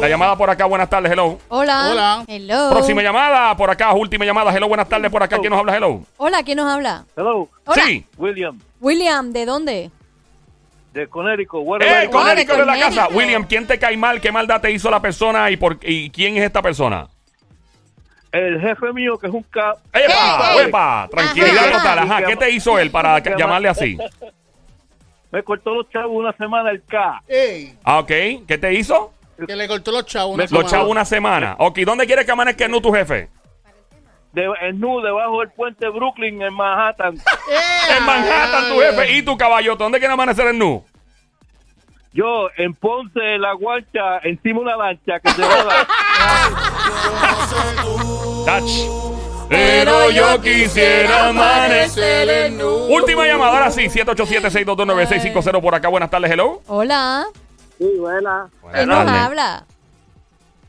La 0.01 0.09
llamada 0.09 0.37
por 0.37 0.51
acá, 0.51 0.65
buenas 0.67 0.89
tardes, 0.89 1.13
hello. 1.13 1.39
Hola. 1.49 1.89
Hola. 1.91 2.25
Hello. 2.27 2.71
Próxima 2.71 3.03
llamada 3.03 3.57
por 3.57 3.71
acá, 3.71 3.93
última 3.93 4.25
llamada, 4.25 4.55
hello, 4.55 4.69
buenas 4.69 4.89
tardes 4.89 5.11
por 5.11 5.23
acá. 5.23 5.39
¿Quién 5.39 5.51
nos 5.51 5.59
habla, 5.61 5.77
hello? 5.77 6.03
Hola, 6.17 6.43
¿quién 6.43 6.57
nos 6.57 6.73
habla? 6.73 7.05
Hello, 7.17 7.49
Hola. 7.65 7.83
Sí. 7.85 8.07
William, 8.17 8.59
William, 8.81 9.33
¿de 9.33 9.47
dónde? 9.47 9.91
de 10.95 11.09
Connecticut. 11.09 11.83
Eh, 11.83 12.09
con 12.11 12.23
Hola, 12.23 12.33
Eric 12.33 12.49
de 12.49 12.65
la 12.65 12.79
casa. 12.79 13.09
William, 13.11 13.45
¿quién 13.45 13.67
te 13.67 13.79
cae 13.79 13.97
mal? 13.97 14.21
¿Qué 14.21 14.31
maldad 14.31 14.61
te 14.61 14.71
hizo 14.71 14.91
la 14.91 15.01
persona 15.01 15.51
y, 15.51 15.57
por, 15.57 15.79
y 15.83 16.09
quién 16.11 16.37
es 16.37 16.45
esta 16.45 16.63
persona? 16.63 17.09
El 18.31 18.61
jefe 18.61 18.93
mío, 18.93 19.19
que 19.19 19.27
es 19.27 19.33
un 19.33 19.43
cap. 19.43 19.79
¡Epa! 19.93 20.63
¡Epa! 20.63 21.09
Tranquilidad 21.11 21.69
Ajá. 21.69 21.73
total. 21.79 21.99
Ajá, 21.99 22.23
¿qué 22.25 22.37
te 22.37 22.51
hizo 22.51 22.79
él 22.79 22.91
para 22.91 23.21
¿Qué 23.23 23.35
llamarle 23.37 23.69
así? 23.69 23.99
Me 25.35 25.43
cortó 25.43 25.75
los 25.75 25.91
chavos 25.91 26.13
una 26.17 26.33
semana 26.37 26.71
el 26.71 26.83
K. 26.85 27.23
Ey, 27.29 27.77
Ah, 27.83 27.99
ok. 27.99 28.09
¿Qué 28.47 28.57
te 28.59 28.73
hizo? 28.73 29.13
que 29.47 29.57
le 29.57 29.67
cortó 29.67 29.91
los 29.91 30.07
chavos. 30.07 30.35
una 30.35 30.45
Los 30.45 30.51
semana. 30.51 30.69
chavos 30.71 30.89
una 30.91 31.05
semana. 31.05 31.57
Ok, 31.59 31.79
¿dónde 31.81 32.07
quieres 32.07 32.25
que 32.25 32.31
amanezca 32.31 32.69
nu 32.69 32.81
tu 32.81 32.93
jefe? 32.93 33.29
De, 34.33 34.49
en 34.63 34.79
nu, 34.79 35.01
debajo 35.01 35.41
del 35.41 35.51
puente 35.51 35.89
Brooklyn, 35.89 36.41
en 36.41 36.55
Manhattan. 36.55 37.17
¡Eh, 37.17 37.97
En 37.99 38.05
Manhattan, 38.07 38.69
tu 38.73 38.81
jefe. 38.81 39.13
¿Y 39.17 39.23
tu 39.23 39.37
caballote? 39.37 39.83
¿Dónde 39.83 39.99
quieres 39.99 40.15
amanecer 40.15 40.47
en 40.47 40.59
nu? 40.59 40.85
Yo, 42.13 42.49
en 42.57 42.73
Ponce, 42.75 43.19
en 43.35 43.41
la 43.41 43.55
guancha, 43.55 44.19
encima 44.23 44.61
una 44.61 44.77
lancha 44.77 45.19
que 45.19 45.31
se 45.31 45.43
va 45.43 45.87
Touch. 48.47 49.14
Pero 49.49 50.11
yo 50.11 50.41
quisiera 50.41 51.29
amanecer 51.29 52.29
en 52.29 52.59
nu. 52.59 52.87
Última 52.95 53.27
llamada, 53.27 53.53
ahora 53.53 53.71
sí. 53.71 53.83
787-622-9650 53.89 55.61
por 55.61 55.75
acá. 55.75 55.89
Buenas 55.89 56.11
tardes, 56.11 56.31
hello. 56.31 56.61
Hola. 56.67 57.27
Sí, 57.79 57.89
buena. 57.99 58.49
¿Quién 58.73 58.89
nos 58.89 59.09
habla? 59.09 59.65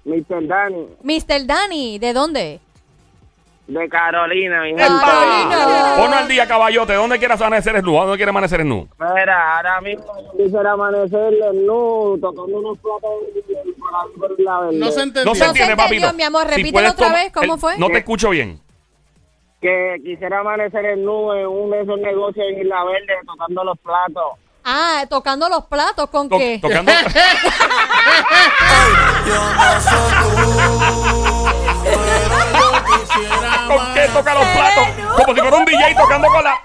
Mr. 0.04 0.48
Danny, 0.48 0.88
Mr. 1.02 1.46
Danny, 1.48 1.98
¿de 2.00 2.14
dónde? 2.14 2.60
de 3.68 3.90
Carolina, 3.90 4.62
mi. 4.62 4.74
Ponlo 4.74 6.16
al 6.18 6.28
día, 6.28 6.48
caballote. 6.48 6.94
¿Dónde 6.94 7.18
quieres 7.18 7.42
amanecer 7.42 7.76
en 7.76 7.84
nu? 7.86 7.94
¿Dónde 7.94 8.16
quieres 8.16 8.30
amanecer 8.30 8.62
en 8.62 8.70
nu? 8.70 8.88
Mira, 9.00 9.56
ahora 9.58 9.82
mismo 9.82 10.06
yo 10.24 10.44
quisiera 10.46 10.74
amanecer 10.74 11.34
en 11.34 11.66
nu, 11.66 12.16
tocando 12.22 12.60
unos 12.60 12.78
platos 12.78 13.10
por 14.20 14.40
la 14.40 14.60
verde. 14.62 14.78
No 14.78 14.92
se 14.92 15.02
entendió. 15.02 15.26
No 15.26 15.34
se 15.34 15.40
No 15.40 15.46
se 15.46 15.46
entiende, 15.46 15.72
entendió, 15.74 16.02
papito. 16.02 16.14
mi 16.14 16.22
amor. 16.24 16.44
Si 16.44 16.50
Repítelo 16.50 16.74
puedes 16.74 16.92
otra 16.92 17.10
vez, 17.14 17.32
¿cómo 17.34 17.54
el- 17.56 17.60
fue? 17.60 17.78
No 17.80 17.88
te 17.90 17.98
escucho 17.98 18.30
bien. 18.30 18.62
Que 19.66 19.98
quisiera 20.04 20.42
amanecer 20.42 20.86
en 20.86 21.04
nu 21.04 21.34
en 21.34 21.48
uno 21.48 21.76
de 21.76 21.82
esos 21.82 21.98
negocios 21.98 22.46
en 22.52 22.60
Isla 22.62 22.84
Verde, 22.84 23.16
tocando 23.26 23.64
los 23.64 23.80
platos. 23.80 24.34
Ah, 24.64 25.04
tocando 25.10 25.50
los 25.50 25.66
platos, 25.66 26.08
¿con 26.12 26.30
To- 26.30 26.38
qué? 26.38 26.60
tocando. 26.62 26.92
Yo 29.26 29.36
no 29.36 29.82
sé 29.82 29.96
tú. 30.22 30.30
Quisiera 32.86 33.66
¿Con 33.68 33.94
qué 33.96 34.08
toca 34.14 34.34
los 34.36 34.46
platos? 34.46 34.86
Como 35.16 35.34
si 35.34 35.40
fuera 35.42 35.58
un 35.58 35.66
DJ 35.66 35.96
tocando 35.96 36.28
con 36.28 36.44
la. 36.44 36.60